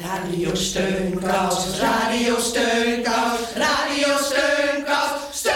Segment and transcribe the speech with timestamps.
[0.00, 5.52] Radio Steunkous, Radio Steunkous, Radio Steunkous, Steunkous!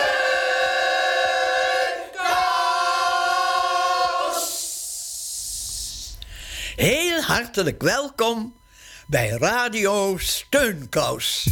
[6.76, 8.54] Heel hartelijk welkom
[9.06, 11.46] bij Radio Steunkous.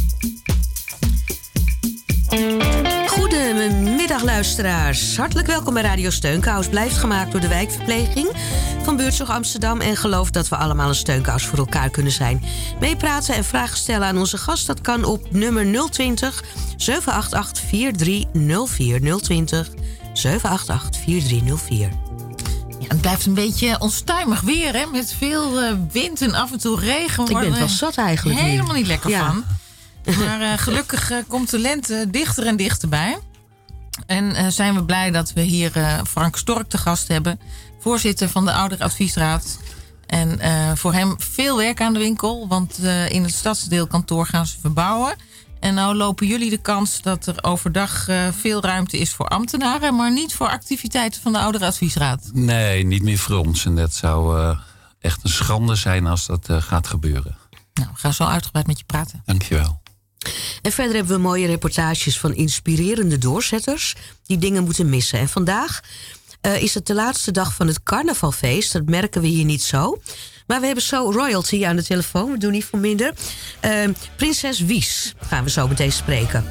[3.07, 5.17] Goedemiddag luisteraars.
[5.17, 6.67] Hartelijk welkom bij Radio Steunkous.
[6.69, 8.31] Blijft gemaakt door de wijkverpleging
[8.85, 9.81] van Buurtzorg Amsterdam...
[9.81, 12.43] en geloof dat we allemaal een steunkous voor elkaar kunnen zijn.
[12.79, 14.67] Meepraten en vragen stellen aan onze gast...
[14.67, 16.43] dat kan op nummer 020
[16.77, 19.69] 788 4304 020
[20.13, 21.89] 788 4304.
[22.79, 24.85] Ja, het blijft een beetje onstuimig weer, hè?
[24.85, 27.23] Met veel eh, wind en af en toe regen.
[27.23, 28.45] Ik ben het wel Worden zat eigenlijk nu.
[28.45, 29.25] Helemaal niet lekker Ja.
[29.27, 29.43] van.
[30.25, 33.17] Maar eh, gelukkig eh, komt de lente dichter en dichterbij.
[34.05, 37.39] En eh, zijn we blij dat we hier eh, Frank Stork te gast hebben.
[37.85, 39.59] Voorzitter van de Ouderadviesraad.
[40.05, 42.47] En eh, voor hem veel werk aan de winkel.
[42.47, 45.15] Want eh, in het stadsdeelkantoor gaan ze verbouwen.
[45.59, 49.95] En nou lopen jullie de kans dat er overdag eh, veel ruimte is voor ambtenaren.
[49.95, 52.29] Maar niet voor activiteiten van de Ouderadviesraad.
[52.33, 53.65] Nee, niet meer voor ons.
[53.65, 54.59] En dat zou eh,
[54.99, 57.37] echt een schande zijn als dat gaat gebeuren.
[57.73, 59.21] Nou, we gaan zo uitgebreid met je praten.
[59.25, 59.81] Dankjewel.
[60.61, 65.19] En verder hebben we mooie reportages van inspirerende doorzetters die dingen moeten missen.
[65.19, 65.81] En vandaag
[66.45, 68.73] eh, is het de laatste dag van het carnavalfeest.
[68.73, 70.01] Dat merken we hier niet zo.
[70.47, 72.31] Maar we hebben zo royalty aan de telefoon.
[72.31, 73.13] We doen niet voor minder.
[73.59, 73.71] Eh,
[74.15, 76.45] Prinses Wies gaan we zo meteen spreken.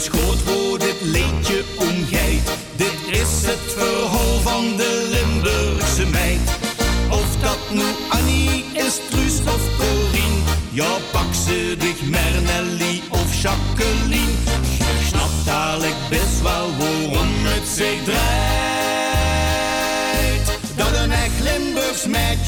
[0.00, 2.50] Schoot voor dit liedje omgeit.
[2.76, 4.97] Dit is het verhaal van de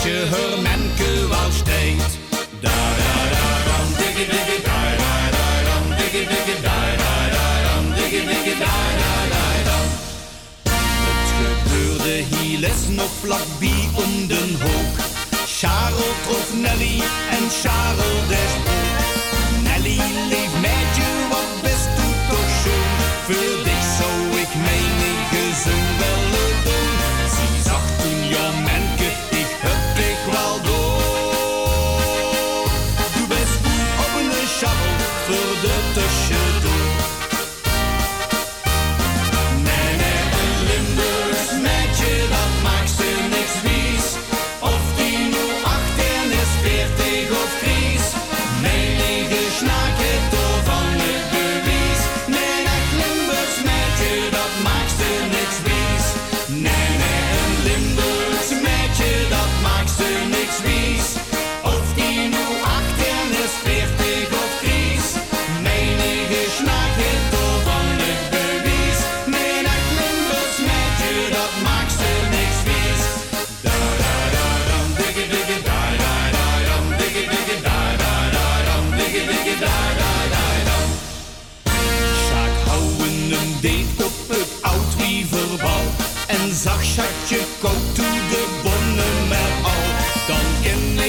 [0.01, 2.19] Haar menke wel steekt.
[2.61, 7.47] Da da da dam, diggy diggy da da da dam, diggy diggy da da da
[7.65, 9.87] dam, da da da dam.
[11.07, 14.95] Het gebeurde hier les nog vlakbij om den hoek.
[15.47, 17.03] Charles trof Nelly
[17.37, 18.97] en Charles desboek.
[19.63, 21.70] Nelly leef meidje, wat best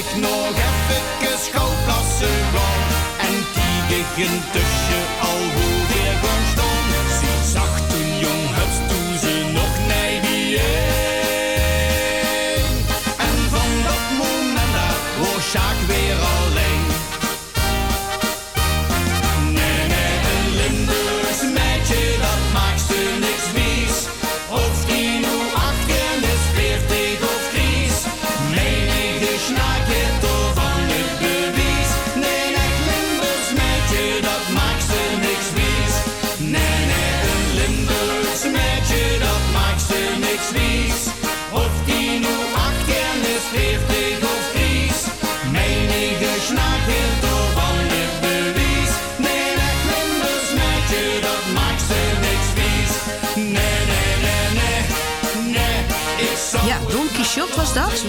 [0.02, 0.54] ik nog
[1.22, 4.81] even schouwplassen gaan en kieken tussen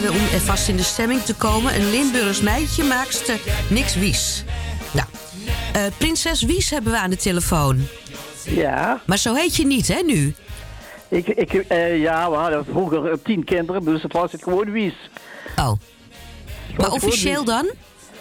[0.02, 0.10] dat.
[0.10, 1.74] Om er vast in de stemming te komen.
[1.74, 4.44] Een Limburgs meidje maakt ze niks wies.
[4.92, 5.06] Nou,
[5.72, 7.86] eh, prinses Wies hebben we aan de telefoon.
[8.44, 10.34] Ja, Maar zo heet je niet, hè, nu?
[11.08, 14.70] ik, ik, eh, ja, we hadden vroeger eh, tien kinderen, dus het was het gewoon
[14.70, 14.94] Wies.
[15.56, 15.72] Oh.
[16.76, 17.70] Maar officieel dan?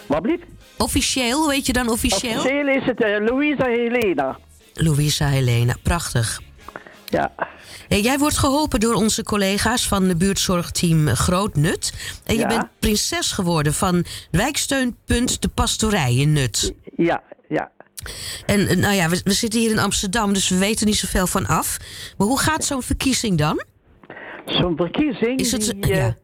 [0.06, 0.44] Wat blieft?
[0.78, 2.38] Officieel, hoe heet je dan officieel?
[2.38, 4.38] Officieel is het Louisa Helena.
[4.74, 6.40] Louisa Helena, prachtig.
[7.08, 7.32] Ja,
[8.00, 11.92] jij wordt geholpen door onze collega's van de buurtzorgteam Groot Nut.
[12.24, 12.46] En je Ja.
[12.46, 16.74] bent prinses geworden van wijksteunpunt De Pastorij in Nut.
[16.96, 17.70] ja, ja.
[18.46, 21.26] En eh, nou ja, we, we zitten hier in Amsterdam, dus we weten niet zoveel
[21.26, 21.76] van af.
[22.18, 23.62] Maar hoe gaat zo'n verkiezing dan?
[24.46, 25.40] Zo'n verkiezing.
[25.40, 26.14] Is het- die, eh, ja.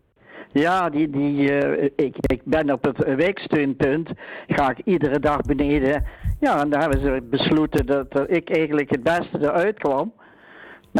[0.53, 4.11] ja, die, die, eh, ik, ik ben op het wijksteunpunt.
[4.49, 6.05] Ga ik iedere dag beneden.
[6.41, 10.12] Ja, en daar hebben ze besloten dat eh, ik eigenlijk het beste eruit kwam.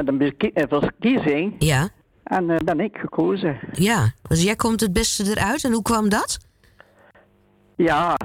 [0.05, 0.35] Met een
[0.69, 1.55] verkiezing.
[1.59, 1.89] Ja,
[2.25, 3.59] En eh, ben ik gekozen.
[3.73, 4.13] ja.
[4.29, 5.65] Dus jij komt het beste eruit.
[5.65, 6.39] En hoe kwam dat?
[7.77, 8.17] Ja,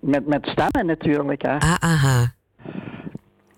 [0.00, 1.42] met, met stemmen natuurlijk.
[1.42, 1.58] Hè.
[1.58, 2.32] Ah, aha.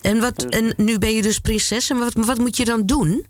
[0.01, 1.91] En, wat, en nu ben je dus prinses.
[1.91, 3.27] En wat, wat moet je dan doen?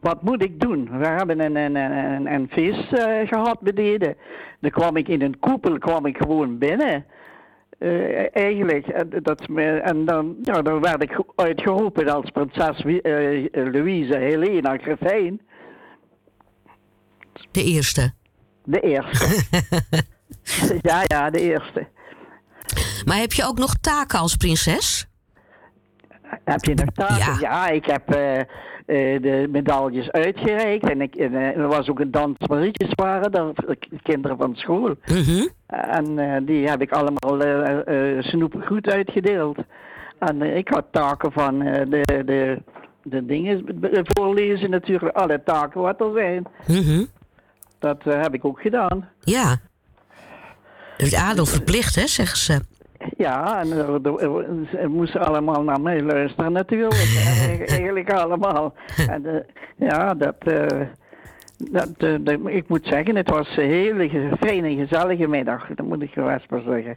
[0.00, 0.98] Wat moet ik doen?
[0.98, 4.16] We hebben een, een, een, een feest eh, gehad beneden.
[4.60, 7.04] Dan kwam ik in een koepel kwam ik gewoon binnen.
[7.78, 8.86] Eh, eigenlijk.
[8.86, 14.16] En, dat, me- en dan, ja, dan werd ik ge- uitgeroepen als prinses eh, Louise
[14.16, 15.40] Helena Greffijn.
[17.50, 18.12] De eerste.
[18.64, 19.44] De eerste.
[20.90, 21.88] ja, ja, de eerste.
[23.04, 25.06] Maar heb je ook nog taken als prinses?
[26.44, 27.16] Heb je nog taken?
[27.16, 27.36] Ja.
[27.40, 28.46] Ja, ik heb eh, eh,
[29.20, 30.90] de medailles uitgereikt.
[30.90, 34.94] En, ik, en, eh, er was ook een dansmarietjes waren, daar, de kinderen van school.
[35.06, 35.46] Mhm.
[35.66, 39.58] En eh, die heb ik allemaal eh eh, snoep goed uitgedeeld.
[40.18, 42.62] En eh, ik had taken van eh, de, de,
[43.02, 43.64] de dingen
[44.02, 46.46] voorlezen natuurlijk, alle taken wat er zijn.
[46.66, 47.04] Mhm.
[47.78, 49.08] Dat eh, heb ik ook gedaan.
[49.20, 49.56] Ja.
[50.96, 52.60] Het adel verplicht, hè, zeggen ze.
[53.16, 53.94] Ja, en eh,
[54.70, 56.94] ze moesten allemaal naar mij luisteren natuurlijk.
[57.48, 58.74] Eigen- Eigenlijk allemaal.
[59.10, 59.40] En, eh,
[59.76, 60.34] ja, dat...
[60.38, 60.80] eh,
[61.70, 61.88] dat,
[62.20, 65.66] dat- ik moet zeggen, het was een hele fijne, gezellige middag.
[65.74, 66.96] Dat moet ik wel eens maar zeggen.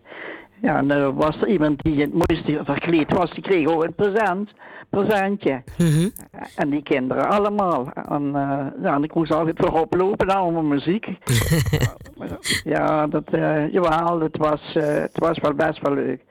[0.62, 3.94] Ja, en er was er iemand die het mooiste verkleed was, die kreeg ook een
[3.94, 4.52] present,
[4.90, 5.64] presentje.
[5.78, 6.10] Mhm.
[6.56, 7.92] En die kinderen allemaal.
[7.94, 11.06] En, eh, ja, en ik moest altijd voorop lopen, allemaal muziek.
[12.76, 16.22] ja, dat, eh jawel, het was, eh, het was wel best wel leuk.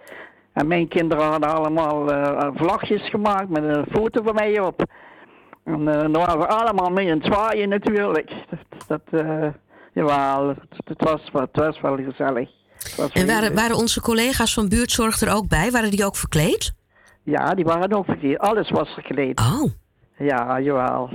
[0.52, 4.82] En mijn kinderen hadden allemaal eh, vlagjes gemaakt met een foto van mij op.
[5.64, 8.32] En dan waren we allemaal mee aan het zwaaien natuurlijk.
[8.50, 9.48] Dat, dat eh,
[9.92, 12.50] jawel, het, het was, wel- het was wel gezellig.
[13.12, 15.70] En waren, onze collega's van buurtzorg er ook bij?
[15.70, 16.72] Waren die ook verkleed?
[17.24, 18.38] Ja, die waren ook verkleed.
[18.38, 19.40] Alles was verkleed.
[19.40, 19.70] Oh,
[20.18, 21.10] Ja, jawel.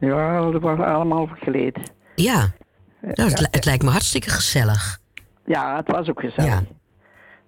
[0.00, 1.78] Ja, die waren allemaal verkleed.
[2.14, 2.52] ja.
[3.00, 4.98] Nou, het, li- het lijkt me hartstikke gezellig.
[5.46, 6.52] Ja, het was ook gezellig.
[6.52, 6.62] Ja.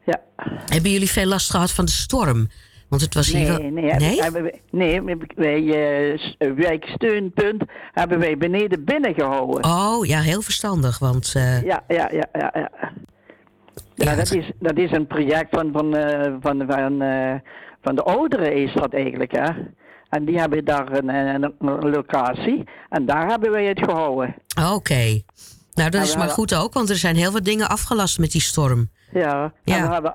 [0.04, 0.20] Ja.
[0.66, 2.48] Hebben jullie veel last gehad van de storm?
[2.94, 4.22] Want het was hier Nee, nee, nee?
[4.22, 5.02] Hebben wij, nee,
[5.36, 7.62] wij, eh, eh, wijksteunpunt
[7.92, 9.64] hebben wij beneden binnen gehouden.
[9.64, 11.32] Oh, ja, heel verstandig, want...
[11.36, 12.50] eh, Ja, ja, ja, ja.
[12.54, 12.70] ja.
[13.94, 17.34] Ja, dat, is, dat is een project van, van, eh, van, van, eh,
[17.82, 19.48] van de ouderen is dat eigenlijk, hè.
[20.08, 24.34] En die hebben daar een, een, een locatie en daar hebben wij het gehouden.
[24.72, 25.20] Oké.
[25.74, 28.40] Nou, dat is maar goed ook, want er zijn heel wat dingen afgelast met die
[28.40, 28.90] storm.
[29.12, 29.76] Ja, Ja.
[29.76, 30.14] en we hebben,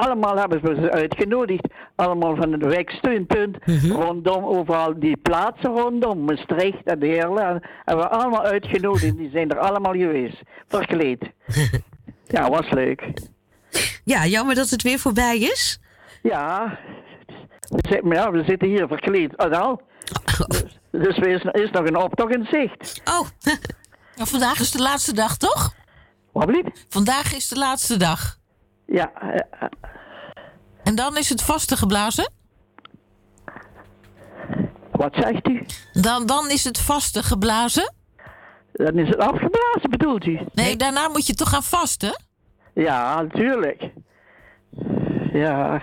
[0.00, 1.66] allemaal hebben we ze uitgenodigd.
[1.94, 3.66] Allemaal van het wijksteunpunt.
[3.66, 3.90] Mhm.
[3.90, 6.24] Rondom, overal die plaatsen rondom.
[6.24, 7.42] Maastricht en Heerlen.
[7.42, 9.16] En hebben we allemaal uitgenodigd.
[9.16, 10.42] Die zijn er allemaal geweest.
[10.68, 11.30] Verkleed.
[12.34, 13.12] ja, was leuk.
[14.04, 15.80] Ja, jammer dat het weer voorbij is.
[16.22, 16.78] Ja.
[17.60, 19.36] We zitten, ja, we zitten hier verkleed.
[19.36, 19.78] Ah, nou.
[20.90, 23.00] Dus er is, is nog een optocht in zicht.
[23.04, 23.26] Oh,
[24.32, 25.74] vandaag is de laatste dag, toch?
[26.32, 26.86] Wat blieft?
[26.88, 28.39] Vandaag is de laatste dag.
[28.90, 29.68] Ja, eh,
[30.82, 32.32] En dan is het vaste geblazen?
[34.90, 35.66] wat zegt u?
[35.92, 37.94] Dan, dan is het vaste geblazen?
[38.72, 40.40] Dan is het afgeblazen, bedoelt u?
[40.52, 42.22] Nee, daarna moet je toch gaan vasten?
[42.74, 43.90] Ja, natuurlijk.
[45.32, 45.82] Ja.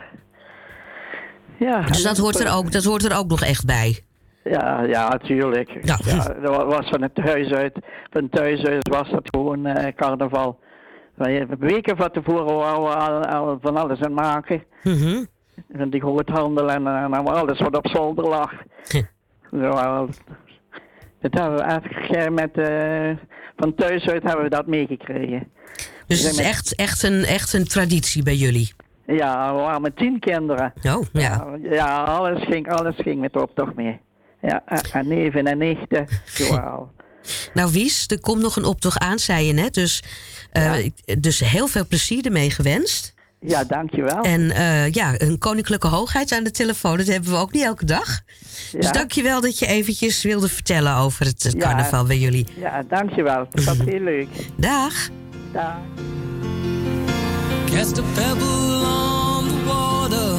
[1.60, 1.82] Ja.
[1.82, 4.04] dus dat hoort, er ook, dat hoort er ook nog echt bij.
[4.44, 5.70] Ja, ja, natuurlijk.
[5.82, 5.98] Ja.
[6.06, 6.34] Ja.
[6.42, 7.80] dat was van het huis uit.
[8.10, 10.60] Van thuis uit was dat gewoon eh, carnaval.
[11.18, 14.64] Wij weken van tevoren waren we al, al van alles aan het maken.
[14.84, 15.24] Mhm.
[15.78, 18.52] Van die groothandel en, en alles wat op zolder lag.
[19.52, 20.06] Ja,
[21.22, 23.26] dat hebben we eigenlijk met, eh,
[23.58, 25.48] van thuis uit hebben we dat meegekregen.
[26.08, 28.74] Dus het is echt, echt, een, echt een traditie bij jullie.
[29.06, 30.74] Ja, we waren met tien kinderen.
[30.84, 31.48] Oh, ja.
[31.62, 34.00] Ja, alles ging, alles ging met optocht mee.
[34.42, 36.08] Ja, en- en neven en nichten.
[36.52, 36.92] Wauw.
[37.54, 39.74] Nou, Wies, er komt nog een optocht aan, zei je net.
[39.74, 40.04] Dus,
[40.58, 43.14] eh, dus heel veel plezier ermee gewenst.
[43.40, 44.22] Ja, dankjewel.
[44.22, 47.86] En eh, ja, een koninklijke hoogheid aan de telefoon, dat hebben we ook niet elke
[47.86, 48.22] dag.
[48.72, 51.60] Dus dankjewel dat je eventjes wilde vertellen over het eh, Ja.
[51.60, 52.48] carnaval bij jullie.
[52.60, 53.48] Ja, dankjewel.
[53.52, 54.28] Dat was heel leuk.
[54.56, 54.94] Dag.
[55.54, 55.76] Dag.
[57.72, 60.38] Cast a pebble on the water.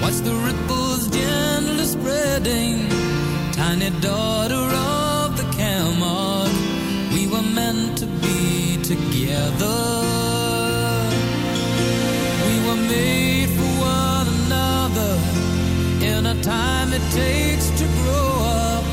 [0.00, 2.80] Watch the ripples gently spreading.
[3.50, 6.33] Tiny daughter of the Camelot,
[16.44, 18.84] time it takes to grow up.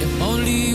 [0.00, 0.74] If only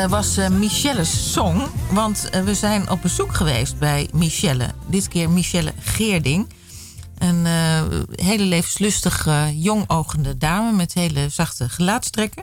[0.00, 1.62] Eh, was eh, Michelle's song.
[1.90, 4.68] Want eh, we zijn op bezoek geweest bij Michelle.
[4.86, 6.48] Dit keer Michelle Geerding.
[7.18, 7.46] Een
[8.10, 12.42] hele levenslustige, jongogende dame met hele zachte gelaatstrekken.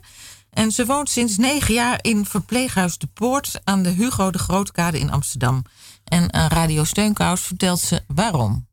[0.49, 4.99] En ze woont sinds negen jaar in verpleeghuis De Poort aan de Hugo de Grootkade
[4.99, 5.63] in Amsterdam.
[6.03, 8.67] En Radio Steunkous vertelt ze waarom.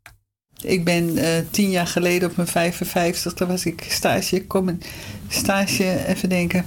[0.62, 1.18] Ik ben
[1.50, 4.46] tien jaar geleden op mijn 55, toen was ik stage.
[4.46, 4.78] Kom
[5.28, 6.64] stage, even denken.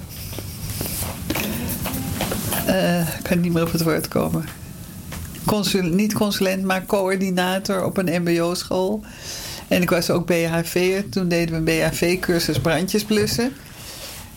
[2.68, 4.46] Eh, ik kan niet meer op het woord komen.
[5.82, 9.04] Niet consulent, maar coördinator op een MBO-school.
[9.68, 11.10] En ik was ook BHV'er.
[11.10, 13.52] Toen deden we een BHV-cursus brandjes blussen.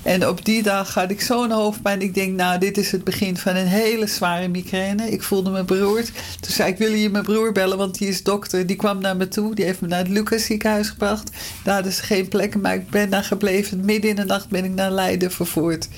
[0.02, 2.02] En op die dag had ik zo'n hoofdpijn.
[2.02, 5.10] Ik denk, nou, dit is het begin van een hele zware migraine.
[5.10, 6.10] Ik voelde me beroerd.
[6.40, 7.78] Toen zei ik, wil je mijn broer bellen?
[7.78, 8.66] Want die is dokter.
[8.66, 9.54] Die kwam naar me toe.
[9.54, 11.30] Die heeft me naar het Lucas ziekenhuis gebracht.
[11.64, 13.84] Daar hadden ze geen plekken, maar ik ben daar gebleven.
[13.84, 15.88] Midden in de nacht ben ik naar Leiden vervoerd.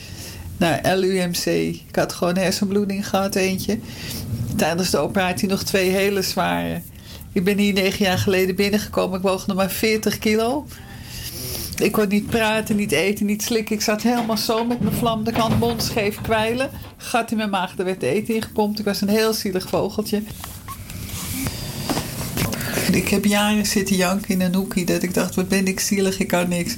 [0.62, 1.46] Naar LUMC.
[1.88, 3.78] Ik had gewoon hersenbloeding gehad, eentje.
[4.56, 6.82] Tijdens de operatie nog twee hele zware.
[7.32, 9.16] Ik ben hier negen jaar geleden binnengekomen.
[9.16, 10.66] Ik woog nog maar 40 kilo.
[11.78, 13.74] Ik kon niet praten, niet eten, niet slikken.
[13.74, 16.70] Ik zat helemaal zo met mijn vlam de kant mond scheef kwijlen.
[16.96, 18.78] Gat in mijn maag, er werd eten ingepompt.
[18.78, 20.22] Ik was een heel zielig vogeltje.
[22.92, 24.84] Ik heb jaren zitten janken in een hoekje.
[24.84, 26.76] Dat ik dacht, wat ben ik zielig, ik kan niks.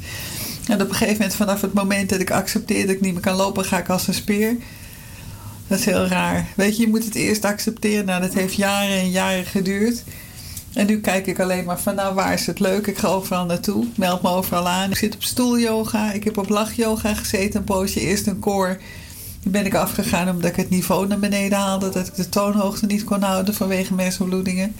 [0.67, 3.23] En op een gegeven moment, vanaf het moment dat ik accepteer dat ik niet meer
[3.23, 4.57] kan lopen, ga ik als een speer.
[5.67, 6.47] Dat is heel raar.
[6.57, 8.05] Weet je, je moet het eerst accepteren.
[8.05, 10.03] Nou, dat heeft jaren en jaren geduurd.
[10.73, 12.87] En nu kijk ik alleen maar van, nou, waar is het leuk?
[12.87, 14.91] Ik ga overal naartoe, meld me overal aan.
[14.91, 18.01] Ik zit op stoelyoga, ik heb op lachyoga gezeten een poosje.
[18.01, 18.81] Eerst een koor.
[19.43, 21.89] Die ben ik afgegaan omdat ik het niveau naar beneden haalde.
[21.89, 24.77] Dat ik de toonhoogte niet kon houden vanwege hersenbloedingen.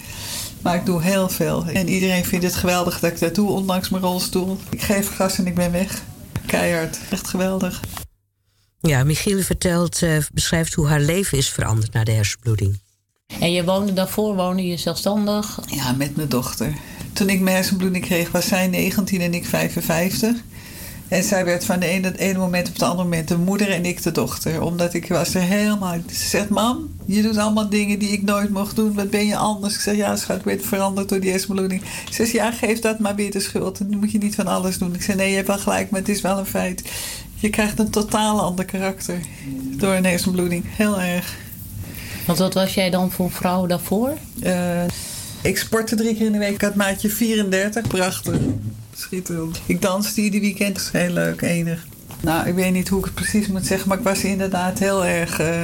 [0.65, 1.65] Maar ik doe heel veel.
[1.65, 4.57] En iedereen vindt het geweldig dat ik dat doe, ondanks mijn rolstoel.
[4.69, 6.03] Ik geef gas en ik ben weg.
[6.45, 6.99] Keihard.
[7.11, 7.81] Echt geweldig.
[8.79, 12.79] Ja, Michiel vertelt, eh, beschrijft hoe haar leven is veranderd na de hersenbloeding.
[13.39, 15.59] En je woonde daarvoor, woonde je zelfstandig?
[15.67, 16.73] Ja, met mijn dochter.
[17.13, 20.35] Toen ik mijn hersenbloeding kreeg, was zij 19 en ik 55.
[21.07, 23.69] En zij werd van de ene, het ene moment op het andere moment de moeder
[23.69, 24.61] en ik de dochter.
[24.61, 25.97] Omdat ik was er helemaal...
[26.09, 28.93] Ze zegt, mam, je doet allemaal dingen die ik nooit mocht doen.
[28.93, 29.75] Wat ben je anders?
[29.75, 31.81] Ik zeg, ja schat, ik ben veranderd door die hersenbloeding.
[31.81, 33.77] Ze zegt, ja, geef dat maar weer de schuld.
[33.89, 34.93] Dan moet je niet van alles doen.
[34.93, 36.83] Ik zeg, nee, je hebt wel gelijk, maar het is wel een feit.
[37.35, 39.19] Je krijgt een totaal ander karakter
[39.77, 40.63] door een hersenbloeding.
[40.67, 41.35] Heel erg.
[42.25, 44.13] Want wat was jij dan voor vrouw daarvoor?
[44.41, 44.83] Eh,
[45.41, 46.53] ik sportte drie keer in de week.
[46.53, 47.87] Ik had maatje 34.
[47.87, 48.39] Prachtig.
[48.95, 49.61] Schitterend.
[49.65, 50.75] Ik danste ieder weekend.
[50.75, 51.85] Dat is heel leuk, enig.
[52.21, 55.05] Nou, ik weet niet hoe ik het precies moet zeggen, maar ik was inderdaad heel
[55.05, 55.39] erg.
[55.39, 55.63] eh,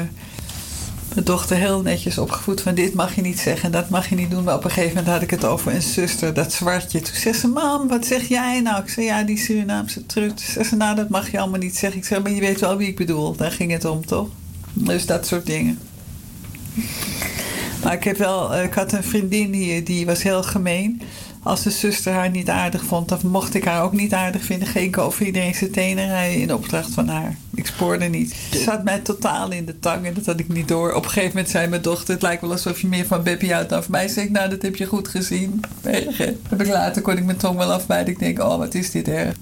[1.13, 4.15] mijn dochter heel netjes opgevoed van dit mag je niet zeggen en dat mag je
[4.15, 4.43] niet doen.
[4.43, 7.01] Maar op een gegeven moment had ik het over een zuster, dat zwartje.
[7.01, 8.83] Toen zegt ze, mam, wat zeg jij nou?
[8.83, 10.41] Ik zei, ja, die Surinaamse trut.
[10.41, 11.99] Ze, nou, dat mag je allemaal niet zeggen.
[11.99, 13.35] Ik zeg, maar je weet wel wie ik bedoel.
[13.35, 14.27] Daar ging het om, toch?
[14.73, 15.79] Dus dat soort dingen.
[17.83, 21.01] Maar ik heb wel, eh, ik had een vriendin hier die was heel gemeen.
[21.43, 24.67] Als de zuster haar niet aardig vond, dan mocht ik haar ook niet aardig vinden.
[24.67, 27.37] Ging ik over iedereen zijn tenen rijden in opdracht van haar.
[27.55, 28.35] Ik spoorde niet.
[28.51, 30.93] Ze zat mij totaal in de tang en dat had ik niet door.
[30.93, 33.53] Op een gegeven moment zei mijn dochter: Het lijkt wel alsof je meer van Beppie
[33.53, 34.07] houdt dan van mij.
[34.07, 35.61] Zeg ik, nou, dat heb je goed gezien.
[35.81, 36.17] Erg?
[36.17, 38.13] Heb ik later kon ik mijn tong wel afbijten.
[38.13, 39.35] Ik denk: Oh, wat is dit erg.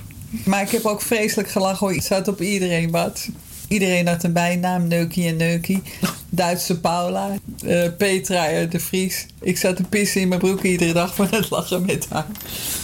[0.46, 1.96] Maar ik heb ook vreselijk gelachen hoor.
[1.96, 3.29] Het zat op iedereen wat.
[3.69, 5.81] Iedereen had een bijnaam, Neukie en Neukie.
[6.29, 7.29] Duitse Paula,
[7.65, 9.25] eh, Petra eh, de Vries.
[9.41, 12.25] Ik zat te pissen in mijn broek iedere dag van het lachen met haar.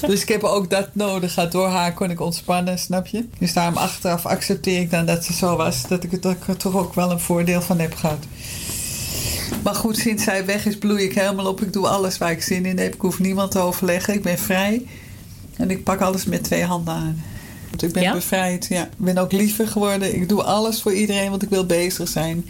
[0.07, 1.51] Dus ik heb ook dat nodig gehad.
[1.51, 3.25] Door haar kon ik ontspannen, snap je?
[3.39, 5.87] Dus daarom achteraf accepteer ik dan dat ze zo was.
[5.87, 8.25] Dat ik, dat ik er toch ook wel een voordeel van heb gehad.
[9.63, 11.61] Maar goed, sinds zij weg is, bloei ik helemaal op.
[11.61, 12.93] Ik doe alles waar ik zin in heb.
[12.93, 14.13] Ik hoef niemand te overleggen.
[14.13, 14.85] Ik ben vrij.
[15.57, 17.23] En ik pak alles met twee handen aan.
[17.75, 18.13] Want ik ben Ja?
[18.13, 18.65] bevrijd.
[18.69, 18.83] Ja.
[18.83, 20.15] Ik ben ook liever geworden.
[20.15, 22.45] Ik doe alles voor iedereen, want ik wil bezig zijn.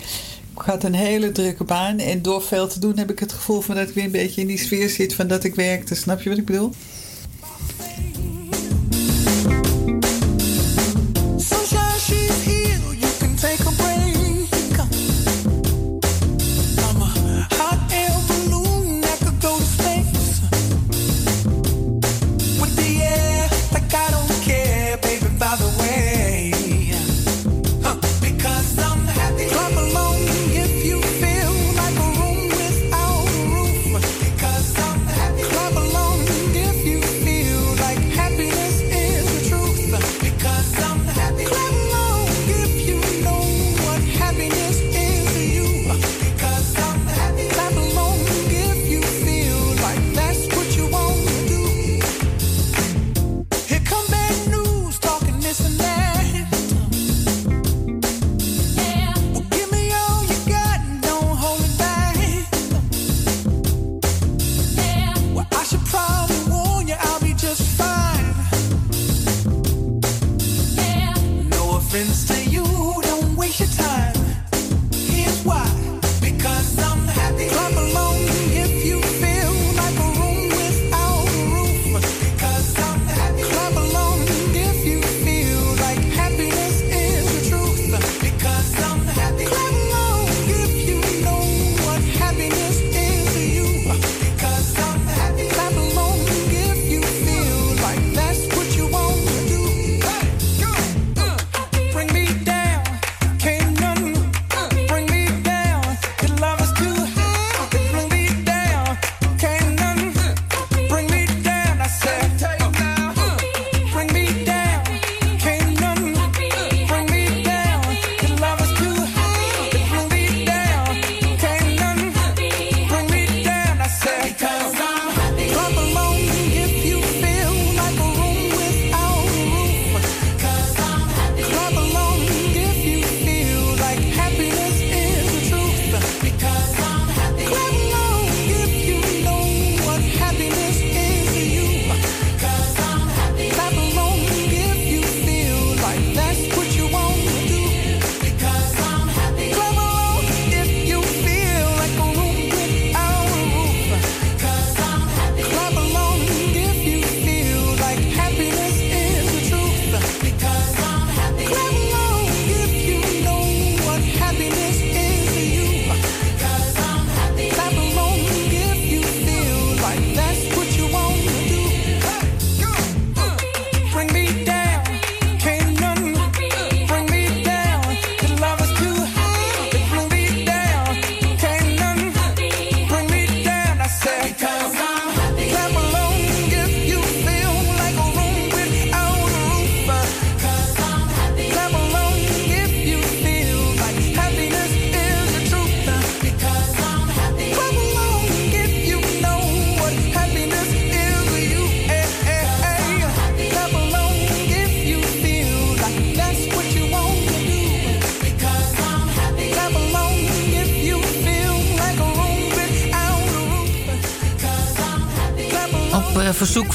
[0.55, 1.99] Ik had een hele drukke baan.
[1.99, 4.41] En door veel te doen heb ik het gevoel van dat ik weer een beetje
[4.41, 5.95] in die sfeer zit van dat ik werkte.
[5.95, 6.71] Snap je wat ik bedoel?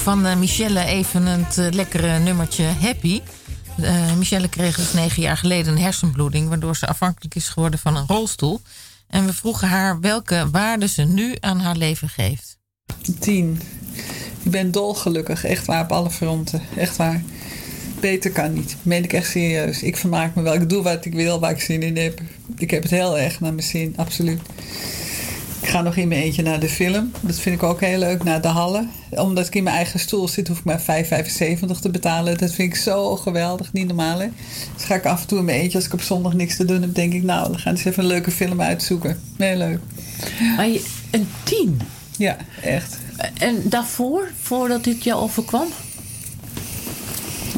[0.01, 3.21] Van eh, Michelle even het eh, lekkere nummertje Happy.
[3.77, 6.49] Eh, Michelle kreeg dus negen jaar geleden een hersenbloeding...
[6.49, 8.61] waardoor ze afhankelijk is geworden van een rolstoel.
[9.09, 12.59] En we vroegen haar welke waarde ze nu aan haar leven geeft.
[13.19, 13.61] Tien.
[14.43, 16.63] Ik ben dolgelukkig, echt waar, op alle fronten.
[16.77, 17.23] Echt waar.
[18.01, 18.77] Beter kan niet.
[18.83, 19.83] Meen ik echt serieus.
[19.83, 20.55] Ik vermaak me wel.
[20.55, 22.21] Ik doe wat ik wil, waar ik zin in heb.
[22.57, 24.41] Ik heb het heel erg naar mijn zin, absoluut.
[25.71, 27.11] Ik ga nog in mijn eentje naar de film.
[27.21, 28.91] Dat vind ik ook heel leuk, naar de Hallen.
[29.11, 32.39] Omdat ik in mijn eigen stoel zit, hoef ik maar 5,75 te betalen.
[32.39, 34.19] Dat vind ik zo geweldig, niet normaal.
[34.21, 34.27] Hè?
[34.77, 36.65] Dus ga ik af en toe in mijn eentje, als ik op zondag niks te
[36.65, 39.21] doen heb, denk ik, nou, dan gaan we eens even een leuke film uitzoeken.
[39.37, 39.79] Heel leuk.
[40.57, 41.81] Maar je- een tien?
[42.17, 42.99] Ja, echt.
[43.39, 45.67] En daarvoor, voordat dit jou overkwam?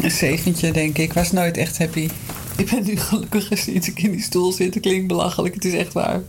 [0.02, 1.04] Een zeventje, denk ik.
[1.04, 2.08] Ik was nooit echt happy.
[2.56, 4.74] Ik ben nu gelukkiger sinds ik in die stoel zit.
[4.74, 6.20] Het klinkt belachelijk, het is echt waar.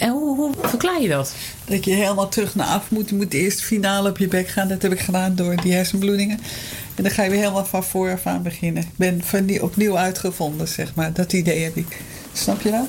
[0.00, 1.34] En hoe, hoe verklaar je dat?
[1.64, 3.08] Dat je helemaal terug naar af moet.
[3.08, 4.68] Je moet eerst finaal op je bek gaan.
[4.68, 6.38] Dat heb ik gedaan door die hersenbloedingen.
[6.94, 8.82] En dan ga je weer helemaal van vooraf aan beginnen.
[8.82, 11.12] Ik ben van die opnieuw uitgevonden, zeg maar.
[11.12, 12.00] Dat idee heb ik.
[12.32, 12.88] Snap je dat?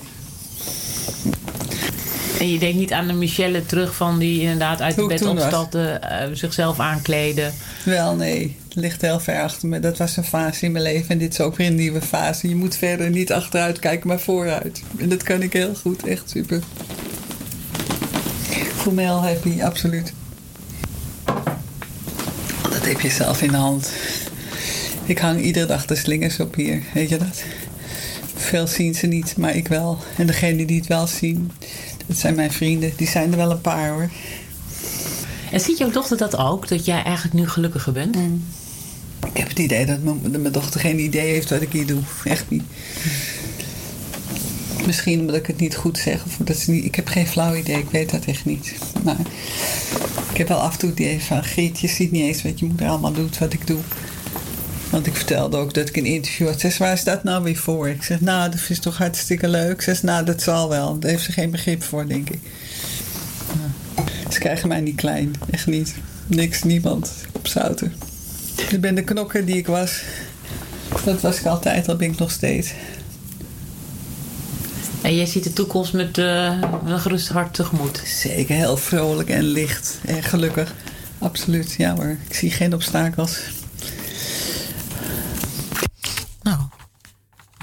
[2.40, 5.90] En je denkt niet aan de Michelle terug van die inderdaad uit de bed opstapte,
[5.90, 7.54] eh, zichzelf aankleden.
[7.84, 8.58] Wel, nee.
[8.72, 9.80] Het ligt heel ver achter me.
[9.80, 11.10] Dat was een fase in mijn leven.
[11.10, 12.48] En dit is ook weer een nieuwe fase.
[12.48, 14.82] Je moet verder niet achteruit kijken, maar vooruit.
[14.98, 16.08] En dat kan ik heel goed.
[16.08, 16.62] Echt super.
[18.50, 20.14] Ik voel me heel happy, absoluut.
[22.62, 23.92] Dat heb je zelf in de hand.
[25.06, 26.84] Ik hang iedere dag de slingers op hier.
[26.94, 27.44] Weet je dat?
[28.36, 29.98] Veel zien ze niet, maar ik wel.
[30.18, 31.52] En degenen die het wel zien,
[32.08, 32.94] dat zijn mijn vrienden.
[32.96, 34.10] Die zijn er wel een paar hoor.
[35.52, 38.18] En ziet jouw dochter dat ook, dat jij eigenlijk nu gelukkiger bent?
[39.32, 42.02] Ik heb het idee dat mijn, dochter geen idee heeft wat ik hier doe.
[42.24, 42.64] Echt niet.
[44.86, 46.26] Misschien omdat ik het niet goed zeg.
[46.26, 47.78] Of dat ze niet, ik heb geen flauw idee.
[47.78, 48.74] Ik weet dat echt niet.
[49.04, 49.20] Maar
[50.32, 51.44] ik heb wel af en toe het idee van...
[51.44, 53.80] Geet, je ziet niet eens wat je moeder allemaal doet, wat ik doe.
[54.90, 56.60] Want ik vertelde ook dat ik een interview had.
[56.60, 57.90] Ze zegt, waar is dat nou weer voor?
[57.90, 59.82] Ik zeg, nou, dat is toch hartstikke leuk.
[59.82, 61.00] Ze zegt, nou, dat zal wel.
[61.00, 62.40] Daar heeft ze geen begrip voor, denk ik.
[64.30, 65.34] Ze krijgen mij niet klein.
[65.50, 65.96] Echt niet.
[66.28, 67.12] Niks, niemand.
[67.32, 68.11] Op zouten.
[68.72, 70.02] Ik ben de knokker die ik was.
[71.06, 72.72] Dat was ik altijd, dat ben ik nog steeds.
[75.02, 78.02] En jij ziet de toekomst met eh, een gerust hart tegemoet.
[78.06, 80.74] Zeker, heel vrolijk en licht en gelukkig.
[81.20, 82.18] Absoluut, ja hoor.
[82.28, 83.40] Ik zie geen obstakels.
[86.42, 86.60] Nou,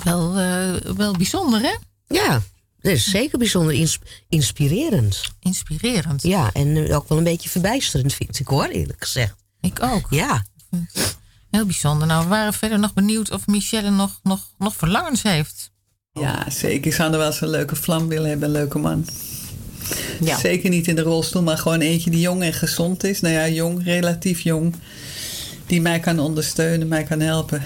[0.05, 1.75] wel, eh, wel bijzonder hè?
[2.07, 2.43] Ja,
[2.81, 5.21] dat is zeker bijzonder ins- inspirerend.
[5.41, 6.23] Inspirerend.
[6.23, 9.35] Ja, en ook wel een beetje verbijsterend vind ik hoor, eerlijk gezegd.
[9.61, 10.07] Ik ook.
[10.11, 10.45] Ja.
[11.51, 12.07] Heel bijzonder.
[12.07, 15.71] Nou, we waren verder nog benieuwd of Michelle nog, nog, nog verlangens heeft.
[16.13, 16.87] Ja, zeker.
[16.87, 19.07] Ik zou er wel eens een leuke vlam willen hebben, een leuke man.
[20.21, 20.39] Ja.
[20.39, 23.21] Zeker niet in de rolstoel, maar gewoon eentje die jong en gezond is.
[23.21, 24.75] Nou ja, jong, relatief jong.
[25.67, 27.63] Die mij kan ondersteunen, mij kan helpen.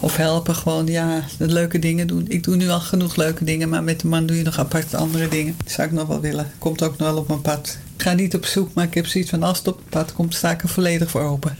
[0.00, 2.24] Of helpen gewoon, ja, de leuke dingen doen.
[2.28, 4.94] Ik doe nu al genoeg leuke dingen, maar met de man doe je nog apart
[4.94, 5.54] andere dingen.
[5.64, 6.52] Dat zou ik nog wel willen.
[6.58, 7.78] Komt ook nog wel op mijn pad.
[7.96, 10.12] Ik ga niet op zoek, maar ik heb zoiets van als het op mijn pad
[10.12, 11.58] komt, sta ik er volledig voor open.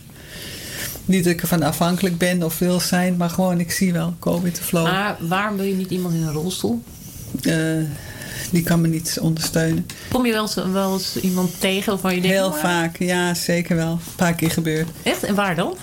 [1.09, 4.55] Niet dat ik ervan afhankelijk ben of wil zijn, maar gewoon ik zie wel, with
[4.55, 4.85] the flow.
[4.85, 6.83] Maar waarom wil je niet iemand in een rolstoel?
[7.43, 7.55] Eh,
[8.51, 9.87] die kan me niet ondersteunen.
[10.13, 12.37] Kom je wel eens, wel eens iemand tegen waarvan je denkt...
[12.37, 13.91] Heel "Oh, vaak, ja, zeker wel.
[13.93, 14.89] Een paar keer gebeurd.
[15.03, 15.23] Echt?
[15.23, 15.77] En waar dan?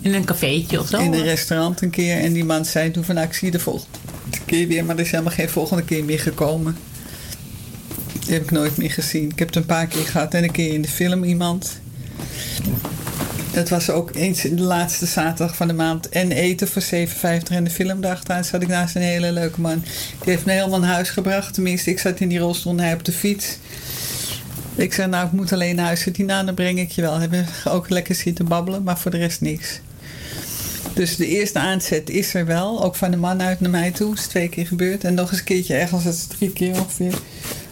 [0.00, 0.98] In een cafeetje of zo?
[0.98, 2.18] In een restaurant een keer.
[2.18, 3.98] En die man zei toen van, nou, ik zie je de volgende
[4.44, 4.84] keer weer.
[4.84, 6.76] Maar er is helemaal geen volgende keer meer gekomen.
[8.24, 9.30] Die heb ik nooit meer gezien.
[9.30, 10.34] Ik heb het een paar keer gehad.
[10.34, 11.80] En een keer in de film iemand.
[13.56, 16.08] Dat was ook eens de laatste zaterdag van de maand.
[16.08, 16.88] En eten voor 7,50
[17.50, 19.82] en de film daarachteraan zat ik naast een hele leuke man.
[20.22, 21.54] Die heeft me helemaal naar huis gebracht.
[21.54, 23.58] Tenminste, ik zat in die rolstoel hij op de fiets.
[24.74, 26.04] Ik zei, nou, ik moet alleen naar huis.
[26.12, 27.18] Die nou, dan breng ik je wel.
[27.18, 29.80] Hebben ook lekker zitten babbelen, maar voor de rest niks.
[30.94, 32.84] Dus de eerste aanzet is er wel.
[32.84, 34.14] Ook van de man uit naar mij toe.
[34.14, 35.04] is twee keer gebeurd.
[35.04, 36.04] En nog eens een keertje ergens.
[36.04, 37.14] Dat is drie keer ongeveer.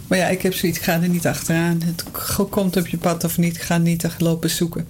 [0.07, 0.79] Maar ja, ik heb zoiets.
[0.79, 1.83] Ga er niet achteraan.
[1.85, 2.05] Het
[2.51, 3.59] komt op je pad of niet.
[3.59, 4.87] Ga niet lopen zoeken.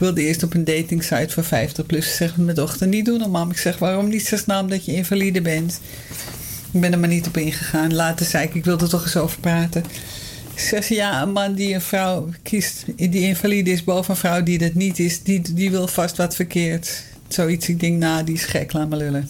[0.00, 2.16] Wilde eerst op een dating site voor 50 plus.
[2.16, 3.50] Zeg mijn dochter, niet doen dan mam.
[3.50, 4.26] Ik zeg, waarom niet?
[4.26, 5.80] Ze snel omdat je invalide bent.
[6.72, 7.94] Ik ben er maar niet op ingegaan.
[7.94, 9.84] Later zei ik, ik wilde er toch eens over praten.
[10.54, 14.42] Zegt ze, ja, een man die een vrouw kiest, die invalide is boven een vrouw
[14.42, 17.02] die dat niet is, die, die wil vast wat verkeerd.
[17.28, 19.28] Zoiets, ik denk, nou, die is gek, laat maar lullen.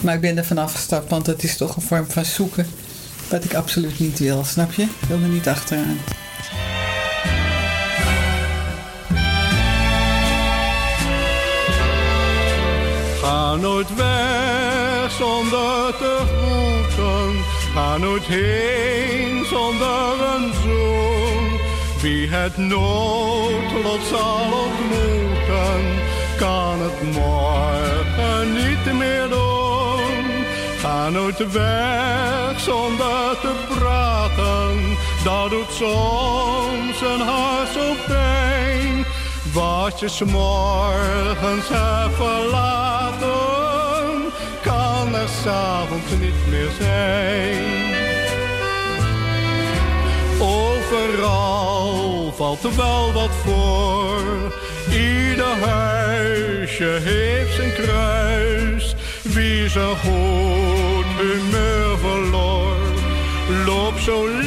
[0.00, 2.66] Maar ik ben er vanaf gestapt, want het is toch een vorm van zoeken.
[3.28, 4.82] Wat ik absoluut niet wil, snap je?
[4.82, 5.98] Ik wil er niet achteraan.
[13.30, 17.44] Ga nooit weg zonder te groeten.
[17.74, 21.60] Ga nooit heen zonder een zoen.
[22.00, 25.82] Wie het noodlot zal ontmoeten,
[26.38, 30.44] kan het morgen niet meer doen.
[30.80, 39.04] Ga nooit weg zonder te praten, dat doet soms een hart zo pijn.
[39.52, 43.28] Wat je 's morgens hebt verlaten,
[44.62, 47.64] kan er s'avonds niet meer zijn.
[50.40, 54.52] Overal valt er wel wat voor.
[54.90, 58.94] Ieder huisje heeft zijn kruis.
[59.22, 62.76] Wie zijn goed humeur verloor,
[63.66, 64.39] loopt zo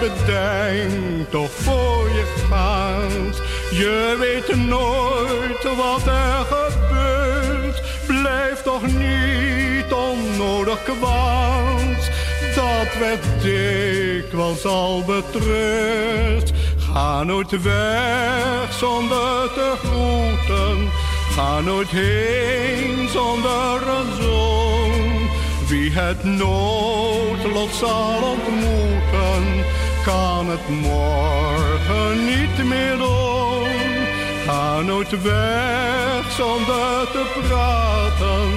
[0.00, 3.36] bedenk toch voor je gaat,
[3.70, 7.82] je weet nooit wat er gebeurt.
[8.06, 12.10] Blijf toch niet onnodig kwaad,
[12.54, 16.52] dat werd dikwijls al betreurd.
[16.92, 20.88] Ga nooit weg zonder te groeten,
[21.34, 25.28] ga nooit heen zonder een zoen.
[25.68, 29.64] Wie het noodlot zal ontmoeten,
[30.04, 34.06] kan het morgen niet meer doen.
[34.46, 38.50] Ga nooit weg zonder te praten,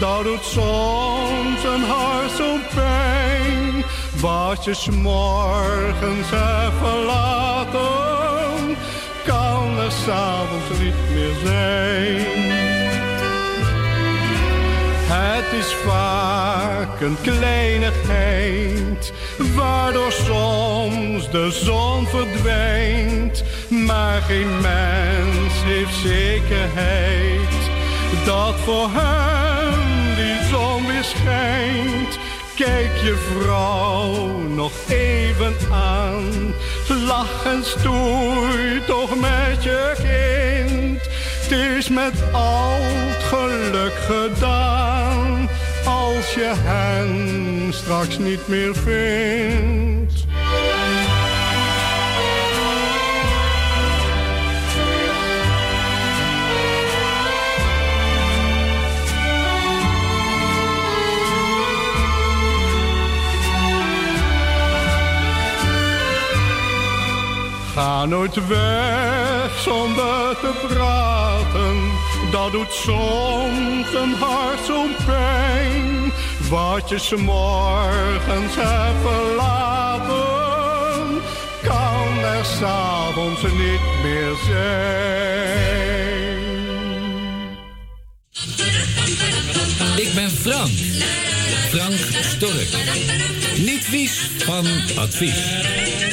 [0.00, 3.84] dat doet soms een hart zo pijn.
[4.20, 8.76] Wat je morgens hebt verlaten,
[9.24, 12.71] kan er s'avonds niet meer zijn.
[15.14, 19.12] Het is vaak een kleinigheid,
[19.54, 23.44] waardoor soms de zon verdwijnt.
[23.68, 27.70] Maar geen mens heeft zekerheid
[28.24, 32.18] dat voor hem die zon weer schijnt.
[32.54, 36.54] Kijk je vrouw nog even aan,
[37.06, 41.00] lach en stoei toch met je kind.
[41.52, 45.48] Is met al het geluk gedaan,
[45.84, 50.26] als je hen straks niet meer vindt.
[67.74, 69.01] Ga nooit weg
[69.62, 71.90] zonder te praten,
[72.30, 76.12] dat doet soms een hart zo'n pijn.
[76.50, 80.42] Wat je 's morgens hebt verlaten,
[81.62, 84.82] kan er s'avonds niet meer zijn.
[89.96, 90.70] Ik ben Frank.
[91.70, 92.68] Frank Stork.
[93.56, 96.11] Niet vies van advies.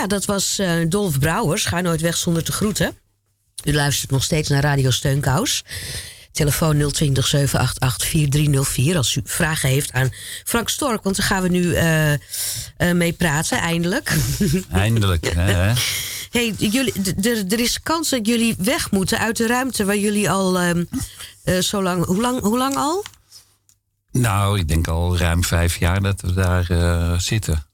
[0.00, 1.64] Ja, dat was eh, Dolf Brouwers.
[1.64, 2.98] Ga nooit weg zonder te groeten.
[3.64, 5.64] U luistert nog steeds naar Radio Steunkous.
[6.32, 10.10] Telefoon 020 788 4304 als u vragen heeft aan
[10.44, 11.02] Frank Stork.
[11.02, 12.18] Want daar gaan we nu eh, eh,
[12.92, 14.16] mee praten, eindelijk.
[14.70, 15.34] Eindelijk.
[15.34, 15.72] hè?
[16.30, 16.92] hey, jullie,
[17.50, 20.84] er is kans dat jullie weg moeten uit de ruimte waar jullie al ehm,
[21.44, 22.04] eh, zo lang...
[22.04, 22.40] Hoe, lang...
[22.40, 23.04] hoe lang al?
[24.12, 27.64] Nou, ik denk al ruim vijf jaar dat we daar zitten.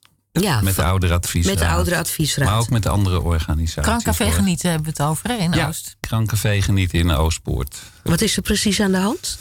[0.42, 1.54] Ja, met de ouderadviesraad.
[1.54, 2.48] met de ouderadviesraad.
[2.48, 3.84] Maar ook met de andere organisaties.
[3.84, 4.32] Krancafé hoor.
[4.32, 5.96] genieten hebben we het over hè, in Ja, Oost.
[6.00, 7.82] Krancafé genieten in Oostpoort.
[8.02, 9.38] Wat is er precies aan de hand?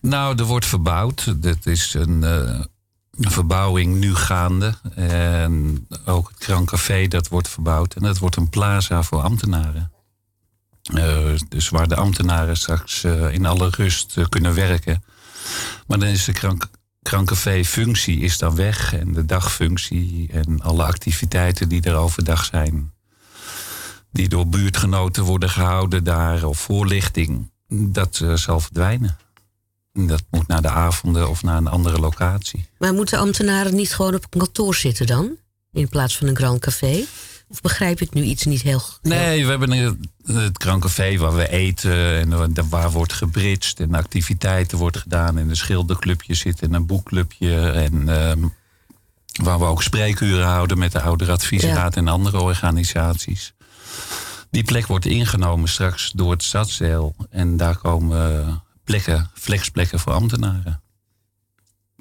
[0.00, 1.42] Nou, er wordt verbouwd.
[1.42, 2.60] Dit is een, eh,
[3.10, 4.74] een verbouwing nu gaande.
[4.94, 7.94] En ook het Krancafé dat wordt verbouwd.
[7.94, 9.92] En dat wordt een plaza voor ambtenaren.
[10.84, 15.04] Eh, dus waar de ambtenaren straks eh, in alle rust eh, kunnen werken.
[15.86, 16.66] Maar dan is de krank,
[17.04, 18.94] Krancafé-functie is dan weg.
[18.94, 22.92] En de dagfunctie en alle activiteiten die er overdag zijn.
[24.12, 26.44] Die door buurtgenoten worden gehouden daar.
[26.44, 27.50] Of voorlichting.
[27.68, 29.16] Dat eh, zal verdwijnen.
[29.92, 32.66] Dat moet naar de avonden of naar een andere locatie.
[32.78, 35.36] Maar moeten ambtenaren niet gewoon op kantoor zitten dan?
[35.72, 37.04] In plaats van een Grand Café?
[37.48, 38.82] Of begrijp ik nu iets niet heel...
[39.02, 43.94] Nee, we hebben een- het krancafé waar we eten en wa- waar wordt gebridged en
[43.94, 45.38] activiteiten wordt gedaan.
[45.38, 47.70] En een schilderclubje zit en een boekclubje.
[47.70, 48.42] En ehm,
[49.42, 53.54] waar we ook spreekuren houden met de ouderadviesraad en andere organisaties.
[54.50, 57.14] Die plek wordt ingenomen straks door het stadsdeel.
[57.30, 60.82] En daar komen plekken, flexplekken voor ambtenaren.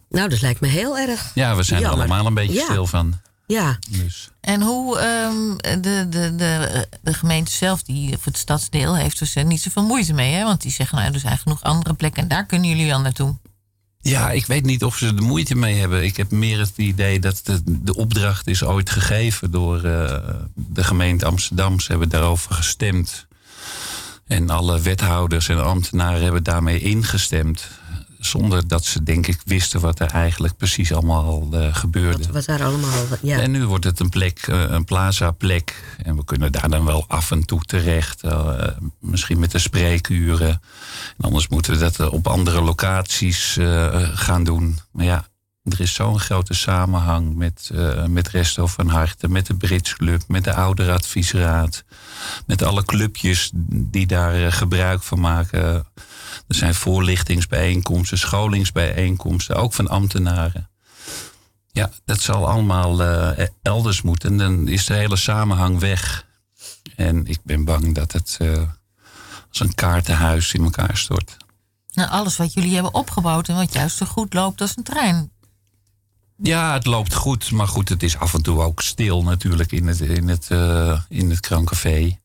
[0.10, 1.32] Nou, dat lijkt me heel erg.
[1.34, 2.64] Ja, we zijn er allemaal een beetje Ja.
[2.66, 3.20] stil van.
[3.46, 3.78] Ja.
[3.90, 4.30] Dus.
[4.42, 9.36] En hoe ehm, de, de, de, de gemeente zelf, die, of het stadsdeel, heeft dus
[9.36, 10.34] er niet zoveel moeite mee.
[10.34, 10.44] Hè?
[10.44, 13.36] Want die zeggen, nou, er zijn genoeg andere plekken en daar kunnen jullie al naartoe.
[14.02, 16.04] Ja, ik weet niet of ze er moeite mee hebben.
[16.04, 20.24] Ik heb meer het idee dat de, de opdracht is ooit gegeven door eh,
[20.56, 21.80] de gemeente Amsterdam.
[21.80, 23.28] Ze hebben daarover gestemd.
[24.28, 27.68] En alle wethouders en ambtenaren hebben daarmee ingestemd.
[28.26, 32.32] Zonder dat ze, denk ik, wisten wat er eigenlijk precies allemaal eh, gebeurde.
[32.32, 32.92] Wat daar allemaal...
[33.22, 33.40] Ja.
[33.40, 35.96] En nu wordt het een plek, eh, een plaza-plek.
[36.04, 38.24] En we kunnen daar dan wel af en toe terecht.
[38.24, 38.68] eh,
[39.00, 40.62] misschien met de spreekuren.
[41.18, 43.58] En anders moeten we dat op andere locaties
[44.14, 44.80] gaan doen.
[44.92, 45.26] Maar ja,
[45.64, 50.22] er is zo'n grote samenhang met, eh met Resto van Harten, met de Brits Club,
[50.28, 51.84] met de Ouderadviesraad.
[52.46, 55.86] Met alle clubjes die daar eh, gebruik van maken.
[56.48, 60.70] Er zijn voorlichtingsbijeenkomsten, scholingsbijeenkomsten, ook van ambtenaren.
[61.72, 64.32] Ja, dat zal allemaal eh, elders moeten.
[64.32, 66.26] En dan is de hele samenhang weg.
[66.96, 68.38] En ik ben bang dat het
[69.50, 71.38] als een kaartenhuis in elkaar stort.
[71.94, 75.33] Nou, alles wat jullie hebben opgebouwd en wat juist zo goed loopt als een trein.
[76.44, 77.52] Ja, het loopt goed.
[77.52, 81.00] Maar goed, het is af en toe ook stil natuurlijk in het, in het, eh,
[81.10, 82.20] in het krancafé.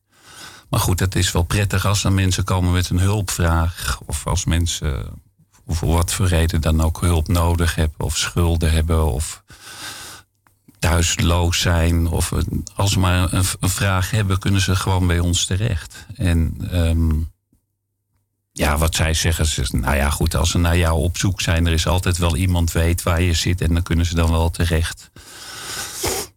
[0.69, 3.99] Maar goed, het is wel prettig als er mensen komen met een hulpvraag.
[4.05, 5.11] Of als mensen eh,
[5.67, 8.05] voor wat voor reden dan ook hulp nodig hebben.
[8.05, 9.05] Of schulden hebben.
[9.05, 9.43] Of
[10.79, 12.07] thuisloos zijn.
[12.07, 12.31] Of
[12.75, 16.05] als ze maar een, een vraag hebben, kunnen ze gewoon bij ons terecht.
[16.15, 17.11] En ehm,
[18.59, 21.67] ja, wat zij zeggen, ze, nou ja, goed, als ze naar jou op zoek zijn,
[21.67, 24.49] er is altijd wel iemand weet waar je zit en dan kunnen ze dan wel
[24.49, 25.11] terecht.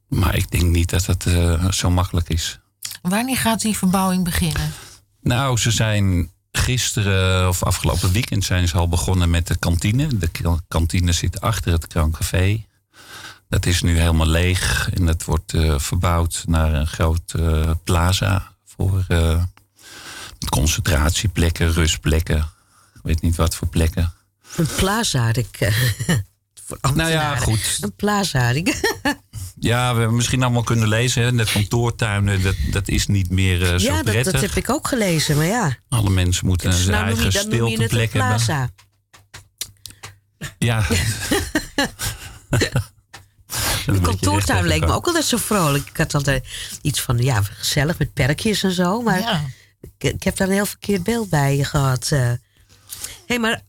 [0.09, 2.59] Maar ik denk niet dat het eh, zo makkelijk is.
[3.03, 4.73] Wanneer gaat die verbouwing beginnen?
[5.21, 10.17] Nou, ze zijn gisteren of afgelopen weekend zijn ze al begonnen met de kantine.
[10.17, 10.31] De
[10.69, 12.65] kantine zit achter het krankcafé.
[13.49, 18.53] Dat is nu helemaal leeg en dat wordt eh, verbouwd naar een groot eh, plaza
[18.65, 19.05] voor
[20.53, 22.37] concentratieplekken, rustplekken.
[22.95, 24.13] Ik weet niet wat voor plekken.
[24.57, 25.33] Een plaza.
[25.33, 25.75] Ik, eh,
[26.67, 27.79] voor Nou ja, goed.
[27.81, 28.49] Een plaza.
[28.51, 28.81] Ik,
[29.59, 31.23] Ja, we hebben misschien allemaal kunnen lezen.
[31.23, 31.33] Hè?
[31.33, 34.33] De kantoortuinen, dat, dat is niet meer eh, zo ja, dat, prettig.
[34.33, 35.37] dat heb ik ook gelezen.
[35.37, 37.81] Maar ja, Alle mensen moeten dus een nou noem eigen je, dan noem je het
[37.81, 38.37] een stilteplek hebben.
[38.37, 38.71] plaza.
[40.59, 40.85] Ja.
[43.87, 45.89] De kantoortuin leek me ook altijd zo vrolijk.
[45.89, 46.47] Ik had altijd
[46.83, 49.01] iets van, ja, gezellig met perkjes en zo.
[49.03, 49.45] Maar Ja.
[50.03, 52.09] Ik, heb daar een heel verkeerd beeld bij gehad.
[52.09, 52.37] Hé,
[53.27, 53.63] hey, maar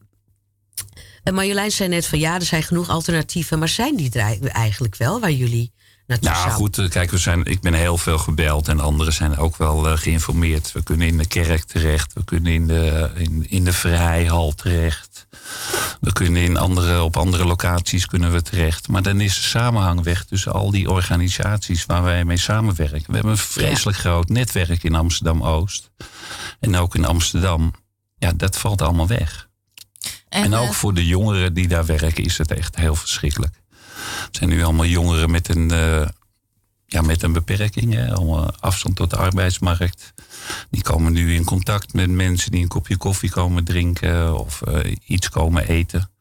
[1.24, 3.60] eh, Marjolein zei net van, ja, er zijn genoeg alternatieven.
[3.60, 5.72] Maar zijn die er eigenlijk wel waar jullie
[6.06, 9.58] Nou goed, eh, kijk, we zijn, ik ben heel veel gebeld en anderen zijn ook
[9.58, 10.72] wel eh, geïnformeerd.
[10.72, 15.28] We kunnen in de kerk terecht, we kunnen in de, in, in de vrijhal terecht.
[16.02, 18.88] We kunnen in andere, op andere locaties kunnen we terecht.
[18.88, 23.06] Maar dan is de samenhang weg tussen al die organisaties waar wij mee samenwerken.
[23.08, 25.92] We hebben een vreselijk groot netwerk in Amsterdam-Oost.
[26.60, 27.74] En ook in Amsterdam.
[28.18, 29.48] Ja, dat valt allemaal weg.
[30.30, 33.62] En, ook eh, voor de jongeren die daar werken is het echt heel verschrikkelijk.
[34.26, 36.08] Het zijn nu allemaal jongeren met een, eh,
[36.86, 37.93] ja, met een beperking.
[37.93, 38.13] Hè?
[38.13, 40.13] Allemaal afstand tot de arbeidsmarkt.
[40.69, 44.95] Die komen nu in contact met mensen die een kopje koffie komen drinken of eh,
[45.05, 46.12] iets komen eten.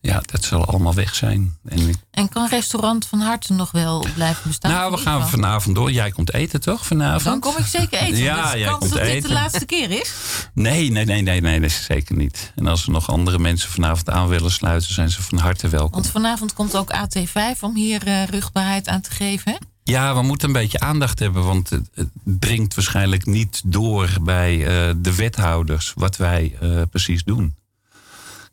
[0.00, 1.56] Ja, dat zal allemaal weg zijn.
[1.68, 4.70] En ik- En kan restaurant van harte nog wel blijven bestaan?
[4.70, 5.92] nou, we gaan vanavond door.
[5.92, 7.24] Jij komt eten toch vanavond?
[7.24, 8.16] Dan kom ik zeker eten.
[8.18, 9.28] Ja, dus jij komt dat dit eten.
[9.28, 10.12] de laatste keer is.
[10.54, 12.52] Nee, nee, nee, nee, nee, dat is zeker niet.
[12.54, 15.92] En als er nog andere mensen vanavond aan willen sluiten, zijn ze van harte welkom.
[15.92, 19.52] Want vanavond komt ook AT5 om hier rugbaarheid aan te geven.
[19.52, 19.58] hè?
[19.82, 24.54] Ja, we moeten een beetje aandacht hebben, want het, het dringt waarschijnlijk niet door bij
[24.66, 27.54] eh, de wethouders wat wij eh, precies doen.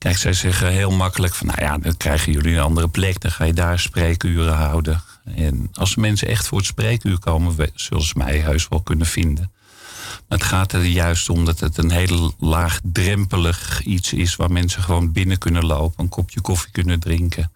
[0.04, 3.32] Kijk, zij zeggen heel makkelijk van, nou ja, dan krijgen jullie een andere plek, dan
[3.32, 5.04] ga je daar spreekuren houden.
[5.36, 9.52] En als mensen echt voor het spreekuur komen, zullen ze mij heus wel kunnen vinden.
[10.28, 14.84] Maar het gaat er juist om dat het een heel laagdrempelig iets is waar mensen
[14.84, 17.52] gewoon binnen kunnen lopen, een kopje koffie kunnen drinken.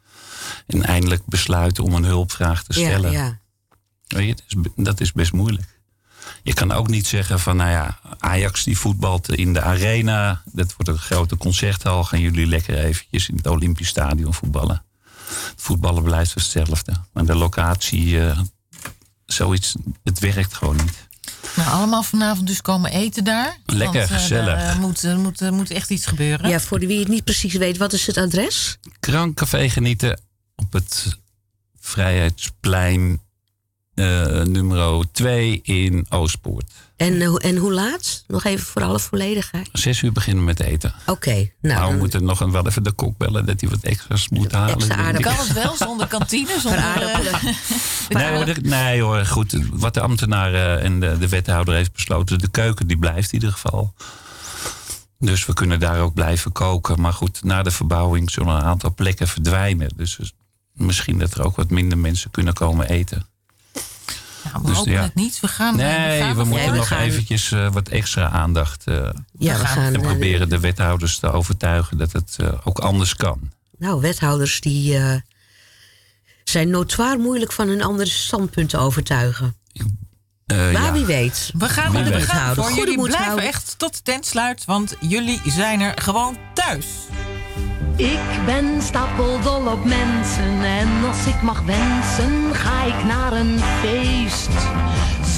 [0.68, 3.12] En eindelijk besluiten om een hulpvraag te stellen.
[3.12, 3.40] ja.
[4.08, 5.77] Weet je, dat is best moeilijk.
[6.44, 10.42] Je kan ook niet zeggen van, nou ja, Ajax die voetbalt in de arena.
[10.46, 12.04] Dat wordt een grote concerthal.
[12.04, 14.86] Gaan jullie lekker eventjes in het Olympisch Stadion voetballen.
[15.28, 16.94] Het voetballen blijft hetzelfde.
[17.14, 18.40] Maar de locatie, eh,
[19.26, 21.08] zoiets, het werkt gewoon niet.
[21.56, 23.58] Nou, allemaal vanavond dus komen eten daar.
[23.66, 24.62] Lekker, Want, eh, gezellig.
[24.62, 26.50] Er moet, er moet, er moet echt iets gebeuren.
[26.50, 28.78] Ja, voor wie het niet precies weet, wat is het adres?
[29.00, 30.22] Krankcafé genieten
[30.56, 31.18] op het
[31.80, 33.22] Vrijheidsplein
[33.98, 36.72] eh, nummer 2 in Oostpoort.
[36.96, 38.24] En, eh, hoe- en hoe laat?
[38.28, 39.70] Nog even voor alle volledigheid.
[39.74, 40.94] Zes uur beginnen we met eten.
[41.06, 41.48] Oké, nou.
[41.62, 44.30] Nou, we dan- moeten nog een, wel even de kok bellen dat hij wat extra's
[44.30, 44.76] moet halen.
[44.76, 45.36] Extra aardappelen.
[45.36, 46.60] Kan het wel zonder kantine?
[46.60, 47.34] Zonder, aardappelen.
[47.34, 47.54] eh,
[48.18, 49.58] Nee hoor, nee hoor, goed.
[49.72, 53.52] Wat de ambtenaar en de, de wethouder heeft besloten, de keuken die blijft in ieder
[53.52, 53.94] geval.
[55.20, 57.02] Dus we kunnen daar ook blijven koken.
[57.02, 59.90] Maar goed, na de verbouwing zullen een aantal plekken verdwijnen.
[59.96, 60.20] Dus
[60.74, 63.28] misschien dat er ook wat minder mensen kunnen komen eten.
[64.52, 65.02] Nou, we Dus hopen ja.
[65.02, 65.40] het niet.
[65.40, 68.84] We gaan, Nee, gaan we moeten we nog gaan- eventjes eh, wat extra aandacht.
[68.88, 68.96] eh,
[69.40, 73.16] Ja, we gaan, en eh, proberen de wethouders te overtuigen dat het eh, ook anders
[73.16, 73.40] kan.
[73.78, 75.16] Nou, wethouders die eh,
[76.44, 79.56] zijn notoir moeilijk van hun andere standpunt te overtuigen.
[80.46, 80.92] Eh, maar ja.
[80.92, 81.52] wie weet.
[81.58, 82.24] We gaan, Wie we weet.
[82.26, 83.46] gaan voor jullie blijven houden.
[83.48, 86.86] echt tot de tent sluit, want jullie zijn er gewoon thuis.
[87.98, 94.50] Ik ben stapeldol op mensen en als ik mag wensen, ga ik naar een feest.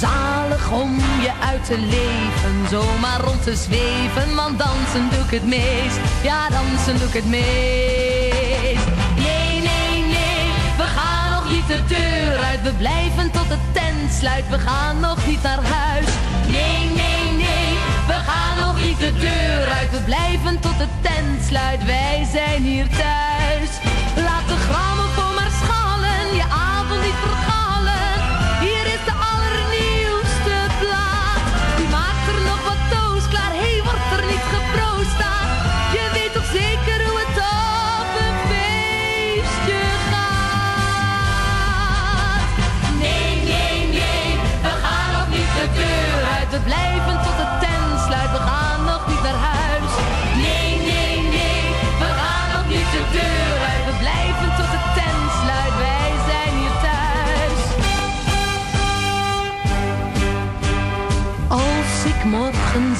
[0.00, 5.46] Zalig om je uit te leven, zomaar rond te zweven, want dansen doe ik het
[5.46, 5.98] meest.
[6.22, 8.86] Ja, dansen doe ik het meest.
[9.16, 10.44] Nee, nee, nee,
[10.76, 15.00] we gaan nog niet de deur uit, we blijven tot de tent sluit, we gaan
[15.00, 16.08] nog niet naar huis.
[19.00, 23.99] De deur uit, we blijven tot de tent sluit, wij zijn hier thuis.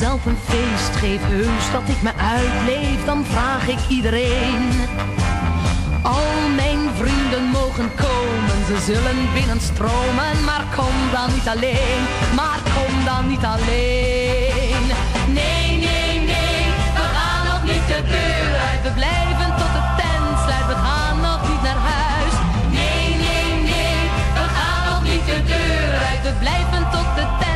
[0.01, 4.65] Zelf een feest geef, heus dat ik me uitleef, dan vraag ik iedereen.
[6.03, 12.03] Al mijn vrienden mogen komen, ze zullen binnenstromen, maar kom dan niet alleen,
[12.39, 14.85] maar kom dan niet alleen.
[15.39, 16.61] Nee, nee, nee,
[16.99, 21.17] we gaan nog niet de deur uit, we blijven tot de tent sluit, we gaan
[21.29, 22.35] nog niet naar huis.
[22.79, 23.99] Nee, nee, nee,
[24.39, 27.50] we gaan nog niet de deur uit, we blijven tot de tent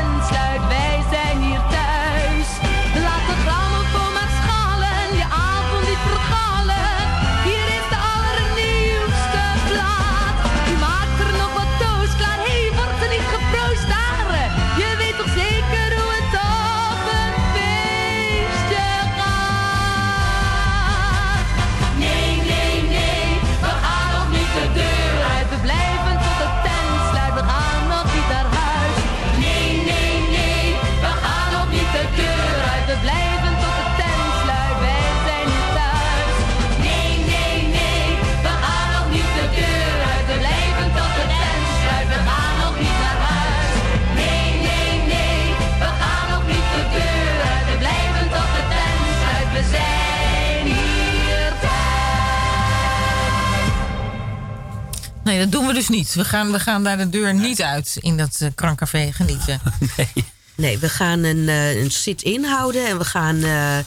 [55.25, 56.15] Nee, dat doen we dus niet.
[56.15, 59.61] We gaan, we gaan daar de deur niet uit in dat uh, krankcafé genieten.
[60.57, 63.79] Nee, we gaan een, eh, een sit-in houden en we gaan eh,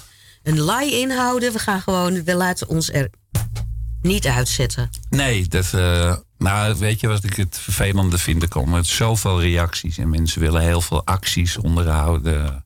[0.44, 1.54] een lie inhouden.
[1.54, 3.10] We gaan gewoon, we laten ons er
[4.02, 4.90] niet uitzetten.
[5.10, 8.42] Nee, dat, eh, nou, weet je wat ik het vervelende vind?
[8.42, 12.66] Er komen zoveel reacties en mensen willen heel veel acties onderhouden.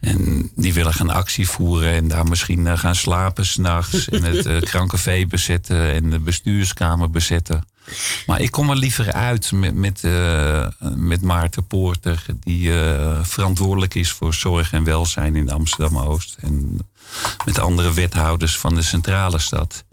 [0.00, 4.08] En die willen gaan actie voeren en daar misschien gaan slapen s'nachts.
[4.08, 7.64] en het uh, bezetten en de bestuurskamer bezetten.
[8.26, 13.94] Maar ik kom er liever uit met, met, uh, met Maarten Poorter, die uh, verantwoordelijk
[13.94, 16.36] is voor zorg en welzijn in Amsterdam-Oost.
[16.40, 16.78] En
[17.44, 19.84] met andere wethouders van de centrale stad.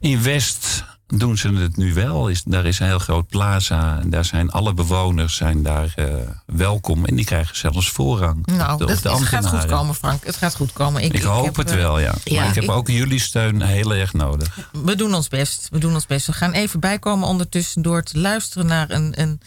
[0.00, 0.84] In West
[1.18, 2.28] doen ze het nu wel.
[2.28, 3.98] Is, daar is een heel groot plaza.
[4.00, 6.06] En daar zijn alle bewoners zijn daar uh,
[6.46, 7.04] welkom.
[7.04, 8.46] En die krijgen zelfs voorrang.
[8.46, 10.24] Nou, op de, dat, op de het gaat goed komen, Frank.
[10.24, 11.02] Het gaat goed komen.
[11.02, 12.14] Ik, ik hoop heb, het wel, ja.
[12.24, 14.68] ja maar ik heb ik, ook jullie steun heel erg nodig.
[14.72, 15.68] We doen ons best.
[15.70, 16.26] We doen ons best.
[16.26, 19.40] We gaan even bijkomen ondertussen door te luisteren naar een, een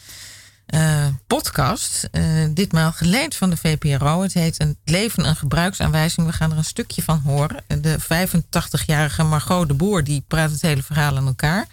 [0.74, 2.08] uh, podcast.
[2.12, 4.22] Uh, ditmaal geleend van de VPRO.
[4.22, 6.28] Het heet Een leven een gebruiksaanwijzing.
[6.28, 7.64] We gaan er een stukje van horen.
[7.82, 11.68] De 85-jarige Margot de Boer die praat het hele verhaal aan elkaar.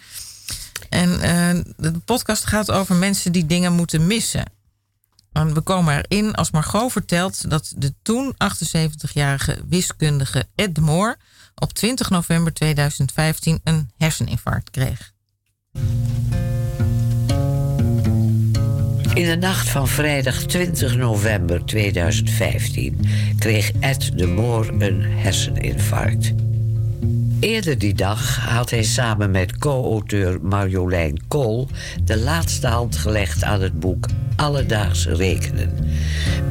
[0.89, 4.45] En uh, de podcast gaat over mensen die dingen moeten missen.
[5.31, 11.15] En we komen erin als Margot vertelt dat de toen 78-jarige wiskundige Ed de Moor
[11.55, 15.11] op 20 november 2015 een herseninfarct kreeg.
[19.13, 22.99] In de nacht van vrijdag 20 november 2015
[23.39, 26.33] kreeg Ed de Moor een herseninfarct.
[27.39, 31.67] Eerder die dag had hij samen met co-auteur Marjolein Kool
[32.03, 34.05] de laatste hand gelegd aan het boek
[34.35, 35.69] Alledaags Rekenen.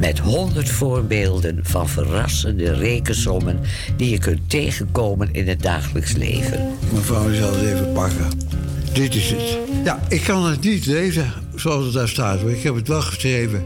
[0.01, 3.61] Met honderd voorbeelden van verrassende rekensommen
[3.97, 6.73] die je kunt tegenkomen in het dagelijks leven.
[6.93, 8.62] Mevrouw, zal het even pakken.
[8.93, 9.59] Dit is het.
[9.85, 13.03] Ja, ik kan het niet lezen zoals het daar staat, maar ik heb het wel
[13.03, 13.65] geschreven.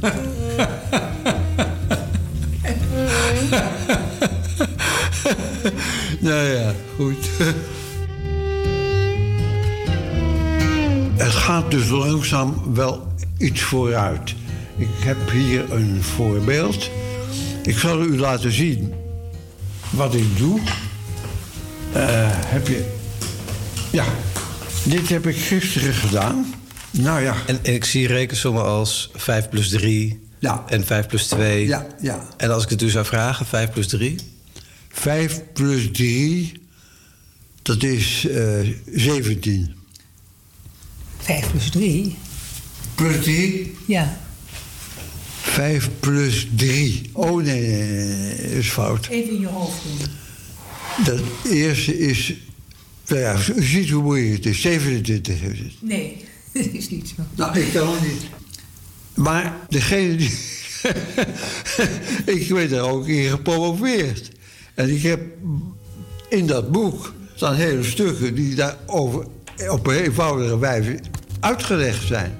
[6.20, 7.28] nou ja, goed.
[11.16, 13.06] Het gaat dus langzaam wel
[13.38, 14.34] iets vooruit.
[14.76, 16.90] Ik heb hier een voorbeeld.
[17.62, 18.92] Ik zal u laten zien
[19.90, 20.60] wat ik doe.
[21.92, 22.94] Eh, heb je.
[23.90, 24.04] Ja,
[24.88, 26.54] dit heb ik gisteren gedaan.
[26.90, 27.36] Nou ja.
[27.46, 30.64] En, en ik zie rekensommen als 5 plus 3 ja.
[30.68, 31.66] en 5 plus 2.
[31.66, 32.28] Ja, ja.
[32.36, 34.16] En als ik het u zou vragen, 5 plus 3?
[34.88, 36.60] 5 plus 3,
[37.62, 38.58] dat is eh
[38.94, 39.74] 17.
[41.18, 42.16] 5 plus 3?
[42.94, 43.76] Plus 3?
[43.86, 44.16] Ja.
[45.40, 47.10] 5 plus 3.
[47.12, 49.06] Oh nee, nee, nee, nee, dat is fout.
[49.06, 50.08] Even in je hoofd doen.
[51.04, 51.20] Dat
[51.52, 52.34] eerste is.
[53.06, 54.60] Nou ja, u ziet hoe moeilijk het is.
[54.60, 55.72] 27 is het.
[55.80, 57.22] Nee, dat is niet zo.
[57.34, 58.26] Nou, ik kan het niet.
[59.14, 60.38] Maar degene die.
[62.36, 64.30] ik ben daar ook in gepromoveerd.
[64.74, 65.20] En ik heb
[66.28, 69.26] in dat boek staan hele stukken die daarover
[69.68, 70.98] op een eenvoudige wijze
[71.40, 72.32] uitgelegd zijn.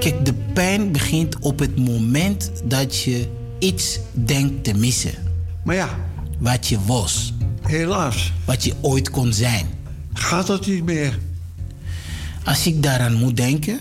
[0.00, 3.26] Kijk, de pijn begint op het moment dat je
[3.58, 5.14] iets denkt te missen.
[5.64, 5.98] Maar ja.
[6.38, 7.34] Wat je was.
[7.70, 8.32] Helaas.
[8.44, 9.66] Wat je ooit kon zijn.
[10.12, 11.18] Gaat dat niet meer?
[12.44, 13.80] Als ik daaraan moet denken,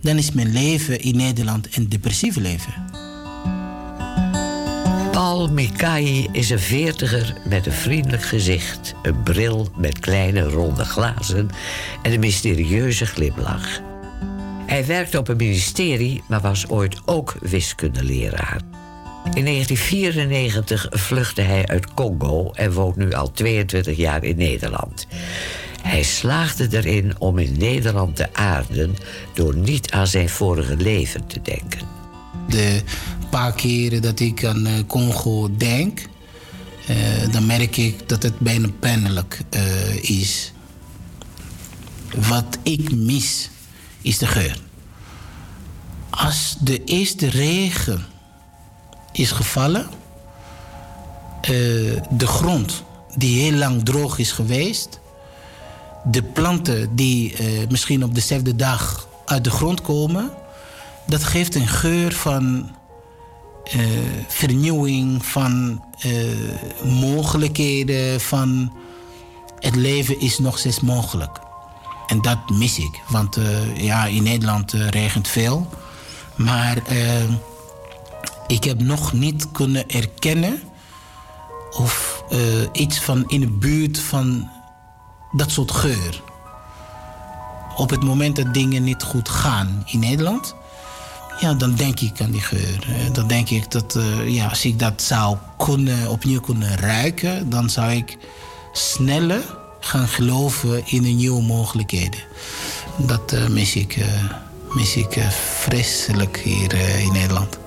[0.00, 2.74] dan is mijn leven in Nederland een depressief leven.
[5.12, 11.48] Paul Mikai is een veertiger met een vriendelijk gezicht, een bril met kleine ronde glazen
[12.02, 13.80] en een mysterieuze glimlach.
[14.66, 18.73] Hij werkte op een ministerie, maar was ooit ook wiskundeleraar.
[19.32, 25.06] In 1994 vluchtte hij uit Congo en woont nu al 22 jaar in Nederland.
[25.82, 28.96] Hij slaagde erin om in Nederland te aarden
[29.34, 31.80] door niet aan zijn vorige leven te denken.
[32.48, 32.82] De
[33.30, 36.00] paar keren dat ik aan eh, Congo denk,
[36.86, 36.96] eh,
[37.32, 40.52] dan merk ik dat het bijna pijnlijk eh, is.
[42.28, 43.50] Wat ik mis,
[44.02, 44.58] is de geur.
[46.10, 48.06] Als de eerste regen
[49.16, 49.86] is gevallen,
[51.40, 51.50] eh,
[52.10, 52.82] de grond
[53.16, 55.00] die heel lang droog is geweest,
[56.04, 60.30] de planten die eh, misschien op dezelfde dag uit de grond komen,
[61.06, 62.70] dat geeft een geur van
[63.64, 63.80] eh,
[64.28, 65.84] vernieuwing, van
[66.84, 68.72] mogelijkheden, van
[69.58, 71.40] het leven is nog steeds mogelijk.
[72.06, 73.38] En dat mis ik, want
[73.76, 75.68] ja, in Nederland regent veel,
[76.34, 76.82] maar
[78.46, 80.62] ik heb nog niet kunnen erkennen
[81.70, 82.38] of eh,
[82.72, 84.50] iets van in de buurt van
[85.32, 86.22] dat soort geur.
[87.76, 90.54] Op het moment dat dingen niet goed gaan in Nederland,
[91.40, 92.86] ja, dan denk ik aan die geur.
[92.88, 97.50] Eh, Dan denk ik dat eh, ja, als ik dat zou kunnen, opnieuw kunnen ruiken,
[97.50, 98.18] dan zou ik
[98.72, 99.42] sneller
[99.80, 102.20] gaan geloven in de nieuwe mogelijkheden.
[102.96, 104.04] Dat mis ik,
[104.74, 105.18] mis ik
[105.58, 107.63] vreselijk hier in Nederland.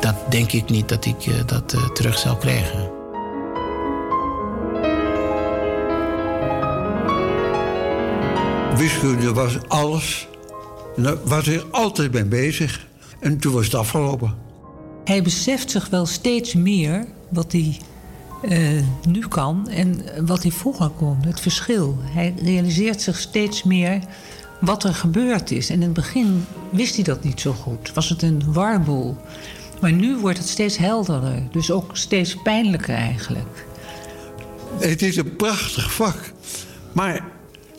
[0.00, 2.90] Dat denk ik niet dat ik eh, dat eh, terug zou krijgen.
[8.76, 10.28] Wiskunde was alles.
[10.96, 12.86] En daar was ik altijd mee bezig.
[13.18, 14.34] En toen was het afgelopen.
[15.04, 17.80] Hij beseft zich wel steeds meer wat hij
[18.42, 21.16] eh, nu kan en wat hij vroeger kon.
[21.26, 21.98] Het verschil.
[22.02, 24.00] Hij realiseert zich steeds meer
[24.60, 25.68] wat er gebeurd is.
[25.68, 27.92] En in het begin wist hij dat niet zo goed.
[27.94, 29.16] Was het een warboel.
[29.80, 31.42] Maar nu wordt het steeds helderder.
[31.52, 33.66] Dus ook steeds pijnlijker eigenlijk.
[34.78, 36.32] Het is een prachtig vak.
[36.92, 37.24] Maar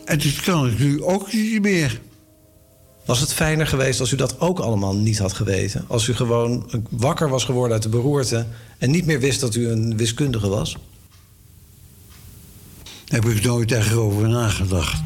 [0.04, 2.00] het kan het nu ook niet meer.
[3.04, 5.84] Was het fijner geweest als u dat ook allemaal niet had geweten?
[5.88, 8.46] Als u gewoon wakker was geworden uit de beroerte...
[8.78, 10.76] en niet meer wist dat u een wiskundige was?
[13.04, 15.02] Daar heb ik nooit echt over nagedacht.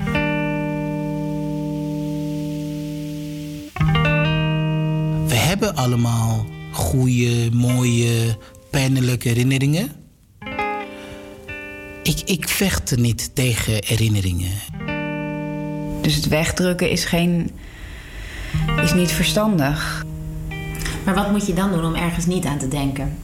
[5.27, 8.37] We hebben allemaal goede, mooie,
[8.71, 9.91] pijnlijke herinneringen.
[12.03, 14.51] Ik, ik vecht niet tegen herinneringen.
[16.03, 17.51] Dus het wegdrukken is, geen,
[18.83, 20.05] is niet verstandig.
[21.05, 23.17] Maar wat moet je dan doen om ergens niet aan te denken?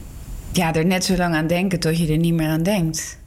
[0.51, 3.17] Ja, er net zo lang aan denken tot je er niet meer aan denkt.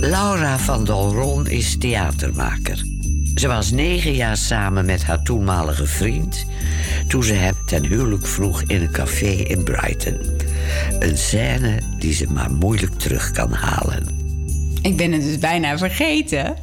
[0.00, 2.95] Laura van Dalron is theatermaker.
[3.36, 6.46] Ze was negen jaar samen met haar toenmalige vriend...
[7.08, 10.18] toen ze hem ten huwelijk vroeg in een café in Brighton.
[10.98, 14.06] Een scène die ze maar moeilijk terug kan halen.
[14.82, 16.56] Ik ben het dus bijna vergeten.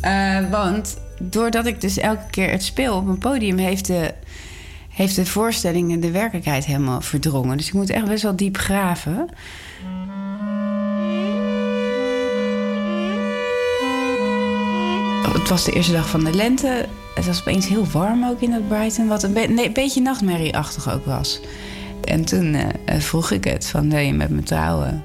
[0.00, 3.58] Eh, want doordat ik dus elke keer het speel op een podium...
[3.58, 4.14] heeft de,
[4.88, 7.56] heeft de voorstelling de werkelijkheid helemaal verdrongen.
[7.56, 9.28] Dus ik moet echt best wel diep graven.
[15.32, 16.88] Het was de eerste dag van de lente.
[17.14, 19.06] Het was opeens heel warm ook in dat Brighton.
[19.06, 21.40] Wat een, beetje nachtmerrieachtig ook was.
[22.04, 25.04] En toen eh, eh, vroeg ik het van wil je met me trouwen?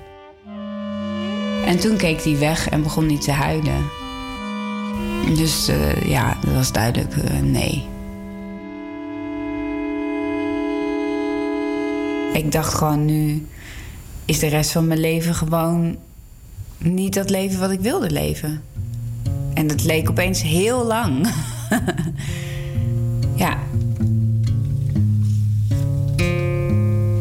[1.66, 3.90] En toen keek hij weg en begon niet te huilen.
[5.36, 7.86] Dus eh, ja, dat was duidelijk nee.
[12.34, 13.48] Ik dacht gewoon nu
[14.26, 15.98] is de rest van mijn leven gewoon
[16.78, 18.64] niet dat leven wat ik wilde leven.
[19.58, 21.28] En dat leek opeens heel lang.
[23.44, 23.58] ja.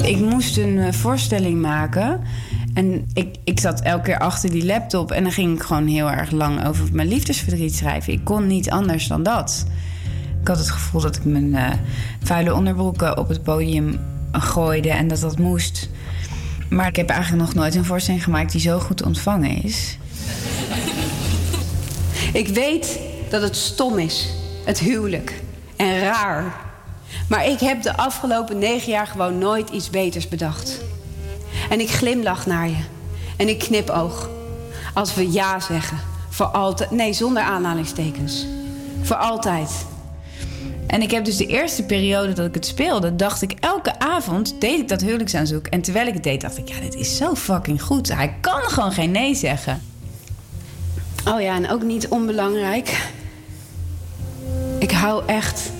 [0.02, 2.20] Ik moest een eh, voorstelling maken.
[2.74, 6.10] En ik, ik zat elke keer achter die laptop en dan ging ik gewoon heel
[6.10, 8.12] erg lang over mijn liefdesverdriet schrijven.
[8.12, 9.66] Ik kon niet anders dan dat.
[10.40, 11.72] Ik had het gevoel dat ik mijn eh,
[12.22, 13.98] vuile onderbroeken op het podium
[14.32, 15.88] gooide en dat dat moest.
[16.68, 19.98] Maar ik heb eigenlijk nog nooit een voorstelling gemaakt die zo goed ontvangen is.
[22.36, 22.98] Ik weet
[23.30, 24.28] dat het stom is,
[24.64, 25.42] het huwelijk.
[25.76, 26.56] En raar.
[27.28, 30.80] Maar ik heb de afgelopen negen jaar gewoon nooit iets beters bedacht.
[31.70, 32.82] En ik glimlach naar je.
[33.36, 34.28] En ik knipoog.
[34.94, 35.98] Als we ja zeggen.
[36.28, 36.90] Voor altijd.
[36.90, 38.46] Nee, zonder aanhalingstekens.
[39.02, 39.86] Voor altijd.
[40.86, 44.54] En ik heb dus de eerste periode dat ik het speelde, dacht ik elke avond
[44.60, 45.66] deed ik dat huwelijksaanzoek.
[45.66, 48.14] En terwijl ik het deed, dacht ik, ja, dit is zo fucking goed.
[48.14, 49.82] Hij kan gewoon geen nee zeggen.
[51.28, 53.10] Oh ja, en ook niet onbelangrijk.
[54.78, 55.70] Ik hou echt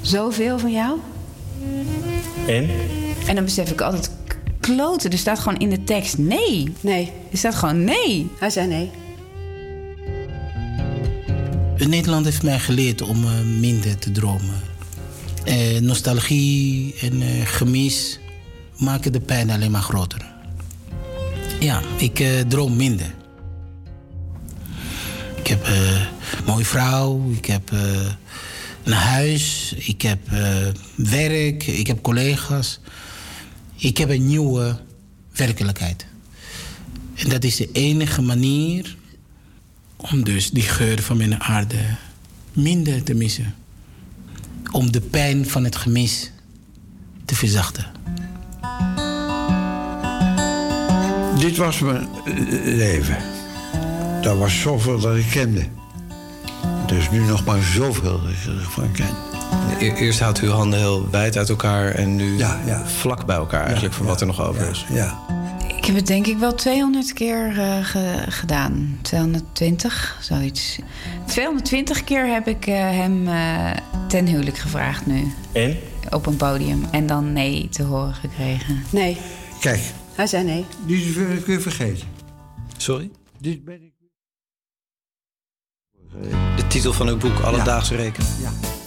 [0.00, 0.98] zoveel van jou.
[2.46, 2.70] En?
[3.26, 4.10] En dan besef ik altijd,
[4.60, 6.72] kloten, er staat gewoon in de tekst nee.
[6.80, 7.12] Nee.
[7.30, 8.28] Er staat gewoon nee.
[8.38, 8.90] Hij zei nee.
[11.88, 14.60] Nederland heeft mij geleerd om eh, minder te dromen.
[15.44, 18.18] Eh, nostalgie en eh, gemis
[18.76, 20.26] maken de pijn alleen maar groter.
[21.60, 23.14] Ja, ik eh, droom minder.
[25.50, 25.94] Ik heb eh,
[26.38, 28.06] een mooie vrouw, ik heb eh,
[28.82, 32.80] een huis, ik heb eh, werk, ik heb collega's.
[33.76, 34.80] Ik heb een nieuwe
[35.32, 36.06] werkelijkheid.
[37.14, 38.96] En dat is de enige manier
[39.96, 41.96] om dus die geur van mijn aarde
[42.52, 43.54] minder te missen.
[44.70, 46.30] Om de pijn van het gemis
[47.24, 47.86] te verzachten.
[51.38, 52.08] Dit was mijn
[52.64, 53.39] leven.
[54.22, 55.64] Dat was zoveel dat ik kende.
[56.88, 59.08] Er is nu nog maar zoveel dat ik ervan ken.
[59.78, 62.38] E- Eerst houdt u uw handen heel wijd uit elkaar en nu
[62.84, 64.86] vlak bij elkaar eigenlijk van wat er nog over is.
[64.92, 65.18] Ja.
[65.76, 68.98] Ik heb het denk ik wel 200 keer eh, ge- gedaan.
[69.02, 70.78] 220, zoiets.
[71.26, 73.70] 220 keer heb ik eh, hem eh,
[74.08, 75.32] ten huwelijk gevraagd nu.
[75.52, 75.76] En?
[76.10, 76.84] Op een podium.
[76.90, 78.82] En dan nee te horen gekregen.
[78.90, 79.16] Nee.
[79.60, 79.80] Kijk.
[80.14, 80.64] Hij zei nee.
[80.86, 81.12] Die
[81.44, 82.06] kun je vergeten.
[82.76, 83.10] Sorry?
[83.38, 83.92] Dit ben ik.
[86.56, 88.24] De titel van uw boek, Alledaagse Reken.
[88.40, 88.79] Ja, ja.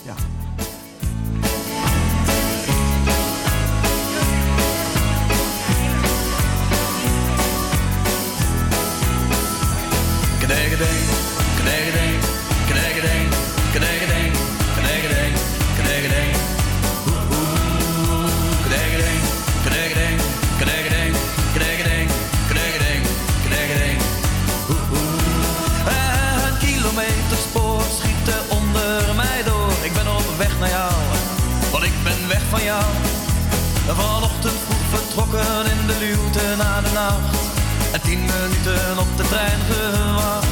[38.14, 40.48] Tien minuten op de trein gewacht.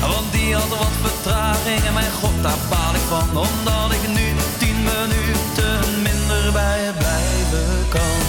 [0.00, 3.28] Want die had wat vertraging en mijn god, daar baal ik van.
[3.36, 4.26] Omdat ik nu
[4.58, 8.21] tien minuten minder bij blijven kan.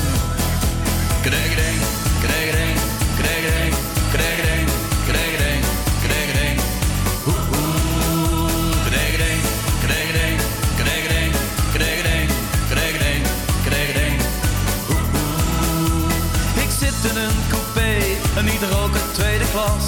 [19.54, 19.86] Klas.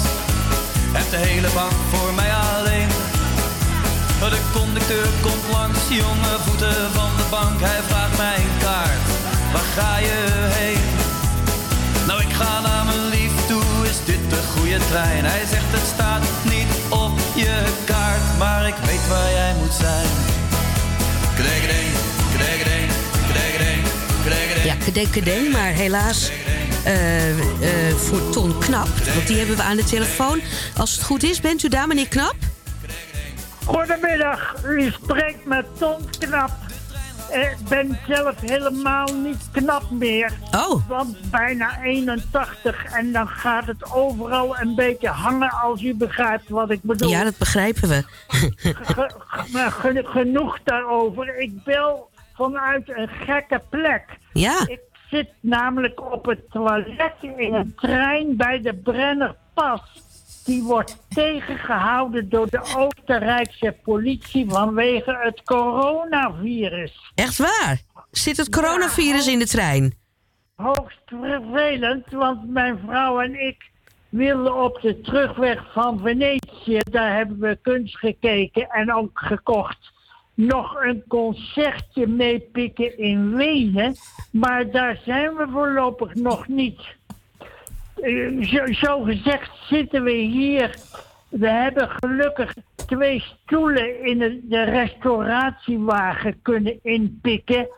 [0.96, 2.90] Heb de hele bank voor mij alleen.
[4.34, 7.58] De conducteur komt langs, jonge voeten van de bank.
[7.60, 9.06] Hij vraagt mij een kaart,
[9.52, 10.18] waar ga je
[10.58, 10.84] heen?
[12.06, 15.24] Nou, ik ga naar mijn lief toe, is dit de goede trein.
[15.24, 20.08] Hij zegt het staat niet op je kaart, maar ik weet waar jij moet zijn.
[21.40, 21.90] Kregeding,
[22.36, 22.88] kregeding,
[23.32, 23.82] kregeding,
[24.26, 24.64] kregeding.
[24.70, 26.30] Ja, kedee, maar helaas
[26.86, 28.88] eh, eh, voor Ton Knap.
[29.14, 30.40] Want die hebben we aan de telefoon.
[30.76, 32.34] Als het goed is, bent u daar, meneer Knap?
[33.64, 36.50] Goedemiddag, u spreekt met Tom Knap.
[37.30, 40.32] Ik ben zelf helemaal niet knap meer.
[40.50, 40.88] Oh.
[40.88, 46.70] Want bijna 81 en dan gaat het overal een beetje hangen als u begrijpt wat
[46.70, 47.10] ik bedoel.
[47.10, 48.04] Ja, dat begrijpen we.
[48.26, 51.38] Ge- ge- ge- genoeg daarover.
[51.38, 54.04] Ik bel vanuit een gekke plek.
[54.32, 54.66] Ja.
[54.66, 54.80] Ik
[55.10, 59.80] zit namelijk op het toilet in een trein bij de Brennerpas.
[60.44, 67.12] Die wordt tegengehouden door de Oostenrijkse politie vanwege het coronavirus.
[67.14, 67.80] Echt waar?
[68.10, 69.94] Zit het coronavirus in de trein?
[70.56, 73.70] Hoogst vervelend, want mijn vrouw en ik
[74.08, 79.92] wilden op de terugweg van Venetië, daar hebben we kunst gekeken en ook gekocht,
[80.36, 83.94] nog een concertje meepikken in Wenen.
[84.32, 86.80] Maar daar zijn we voorlopig nog niet.
[88.00, 90.76] Eh, Zo, gezegd zitten we hier.
[91.28, 92.54] We hebben gelukkig
[92.86, 97.68] twee stoelen in de, de restauratiewagen kunnen inpikken.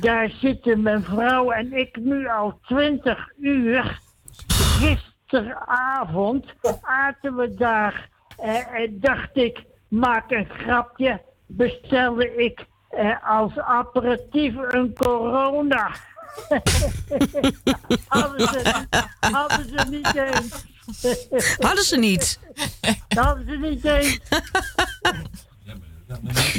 [0.00, 4.00] Daar zitten mijn vrouw en ik nu al twintig uur.
[4.46, 6.44] Gisteravond
[6.80, 8.08] aten we daar.
[8.38, 11.20] eh, en dacht ik, maak een grapje.
[11.46, 15.90] Bestelde ik eh, als aperitief een corona.
[18.08, 18.86] hadden, ze,
[19.20, 20.64] hadden ze niet eens.
[21.66, 22.40] Hadden ze niet?
[23.08, 24.20] Hadden ze niet eens.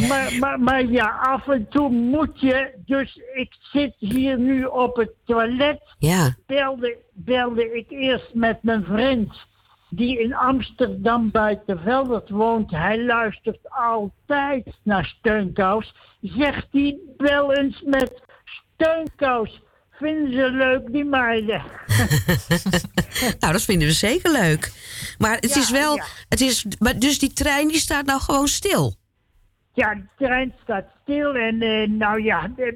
[0.07, 2.73] Maar, maar, maar ja, af en toe moet je.
[2.85, 5.81] Dus ik zit hier nu op het toilet.
[5.99, 6.35] Ja.
[6.45, 9.45] Belde, belde ik eerst met mijn vriend.
[9.89, 12.71] Die in Amsterdam buiten Veldert woont.
[12.71, 15.95] Hij luistert altijd naar Steunkous.
[16.21, 18.21] Zegt hij, bel eens met
[18.73, 19.61] Steunkous.
[19.91, 21.61] Vinden ze leuk, die meiden?
[23.39, 24.71] nou, dat vinden we zeker leuk.
[25.17, 25.95] Maar het Ja, is wel.
[25.95, 26.05] ja.
[26.29, 28.95] Het is, maar dus die trein die staat nou gewoon stil.
[29.73, 32.75] Ja, de trein staat stil en eh, nou ja, het,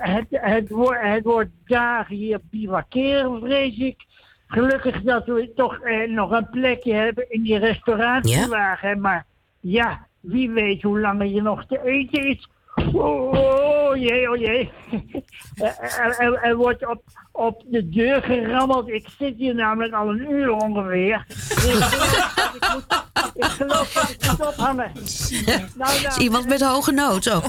[0.00, 4.04] het, het, dagen hier bivakeren, vrees ik.
[4.52, 9.00] Gelukkig dat we toch eh, nog een plekje hebben in die restauratiewagen.
[9.00, 9.26] Maar
[9.60, 12.48] ja, wie weet hoe lang je nog te eten is.
[12.92, 14.70] Oh, oh jee, oh jee.
[15.54, 18.88] er, er- er- er wordt op, op de deur gerammeld.
[18.88, 21.24] Ik zit hier namelijk al een uur ongeveer.
[21.28, 24.92] ik, moet, ik geloof dat ik moet ophangen.
[25.76, 27.26] Nou, Is iemand met hoge nood.
[27.26, 27.44] Oh.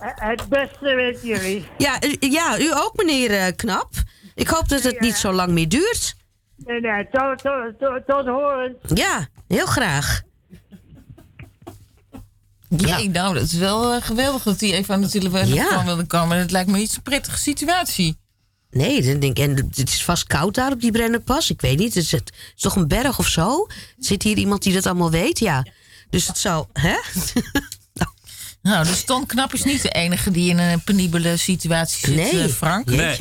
[0.00, 1.66] Het beste met jullie.
[1.78, 3.88] Ja, eh, ja, u ook, meneer eh, Knap.
[4.34, 6.16] Ik hoop dat het niet zo lang meer duurt.
[6.56, 8.76] Nee, nee, tot, tot, tot, tot horen.
[8.94, 10.22] Ja, heel graag.
[12.68, 15.84] Ja, nou, dat is wel eh, geweldig dat hij even aan de telefoon Ja.
[15.84, 16.38] wilde komen.
[16.38, 18.16] Het lijkt me niet zo'n prettige situatie.
[18.70, 21.50] Nee, dan denk ik, en het is vast koud daar op die Brennerpas.
[21.50, 23.66] Ik weet niet, het is, het is toch een berg of zo?
[23.98, 25.38] Zit hier iemand die dat allemaal weet?
[25.38, 25.66] Ja.
[26.10, 26.96] Dus het zou, hè?
[28.62, 32.42] Nou, dus Ton Knap is niet de enige die in een penibele situatie zit, Nee,
[32.42, 32.86] eh, Frank.
[32.86, 33.16] Nee.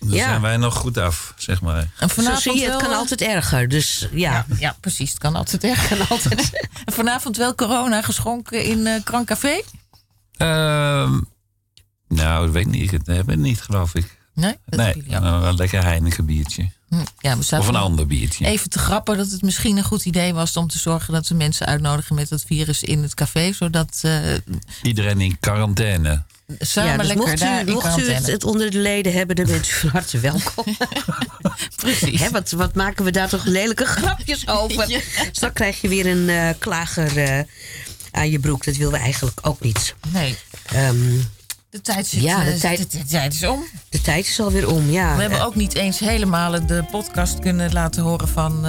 [0.00, 0.24] Dan Ja.
[0.28, 1.76] zijn wij nog goed af, zeg maar.
[1.98, 3.68] En Zo vanavond zie je, het wel, kan eh, altijd erger.
[3.68, 4.46] Dus ja.
[4.58, 5.10] Ja, precies.
[5.10, 5.88] Het kan altijd erg.
[5.88, 6.50] Kan altijd.
[6.84, 9.60] en vanavond wel corona geschonken in eh Krancafé?
[10.36, 11.20] Ehm,
[12.08, 12.90] nou, dat weet ik niet.
[12.90, 14.18] Dat hebben we niet, geloof ik.
[14.34, 14.54] Nee?
[14.66, 16.68] Dat Nee, een lekker Heineken biertje.
[16.88, 18.46] Hm, Ja, we Of een ander biertje.
[18.46, 21.34] Even te grappen dat het misschien een goed idee was om te zorgen dat we
[21.34, 24.20] mensen uitnodigen met dat virus in het café, zodat eh,
[24.82, 26.22] Iedereen in quarantaine.
[26.58, 29.68] Samen ja, dus lekker mocht u, mocht u het, onder de leden hebben, dan bent
[29.68, 30.64] u van harte welkom.
[31.76, 32.20] Precies.
[32.20, 34.86] Hè, wat, wat maken we daar toch lelijke grapjes over?
[34.86, 37.44] Dus dan krijg je weer een eh, klager eh,
[38.10, 38.64] aan je broek.
[38.64, 39.94] Dat willen we eigenlijk ook niet.
[40.08, 40.36] Nee.
[40.66, 41.18] Ehm,
[41.70, 43.64] De tijd, zit, ja, de eh, tijd, de, de tijd is om.
[43.88, 45.14] de tijd is alweer om, ja.
[45.16, 48.66] We hebben ook niet eens helemaal de podcast kunnen laten horen van.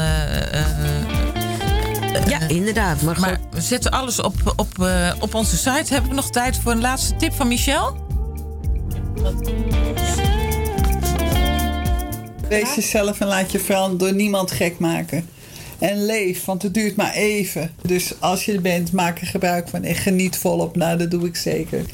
[2.27, 3.01] Ja, inderdaad.
[3.01, 5.93] Maar, maar we zetten alles op, op, eh, op onze site.
[5.93, 7.97] Hebben we nog tijd voor een laatste tip van Michel?
[12.49, 15.29] Wees jezelf en laat je vooral door niemand gek maken.
[15.79, 17.71] En leef, want het duurt maar even.
[17.81, 19.83] Dus als je er bent, maak er gebruik van.
[19.83, 20.75] En geniet volop.
[20.75, 21.85] Nou, dat doe ik zeker.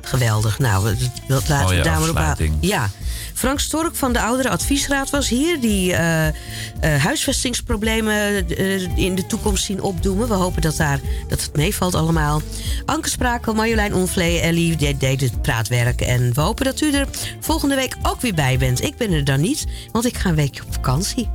[0.00, 0.58] Geweldig.
[0.58, 0.94] Nou,
[1.28, 2.48] dat- laten we daar maar op.
[2.60, 2.90] Ja.
[3.34, 5.60] Frank Stork van de Oudere Adviesraad was hier.
[5.60, 6.34] Die eh, eh,
[6.80, 10.28] huisvestingsproblemen eh, in de toekomst zien opdoemen.
[10.28, 12.42] We hopen dat, daar, dat het meevalt allemaal.
[12.84, 16.00] Anke Sprakel, Marjolein Onvlee, Ellie deed, het praatwerk.
[16.00, 17.08] En we hopen dat u er
[17.40, 18.82] volgende week ook weer bij bent.
[18.82, 21.28] Ik ben er dan niet, want ik ga een weekje op vakantie.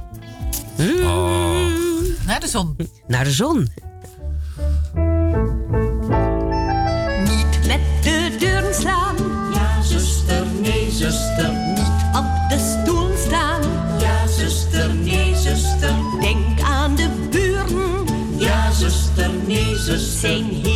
[2.26, 2.76] Naar de zon.
[3.08, 3.58] Naar de zon.
[7.24, 9.16] Niet met de deuren slaan.
[9.54, 11.59] Ja, zuster, nee, zuster.
[19.90, 20.69] Nee, zuster.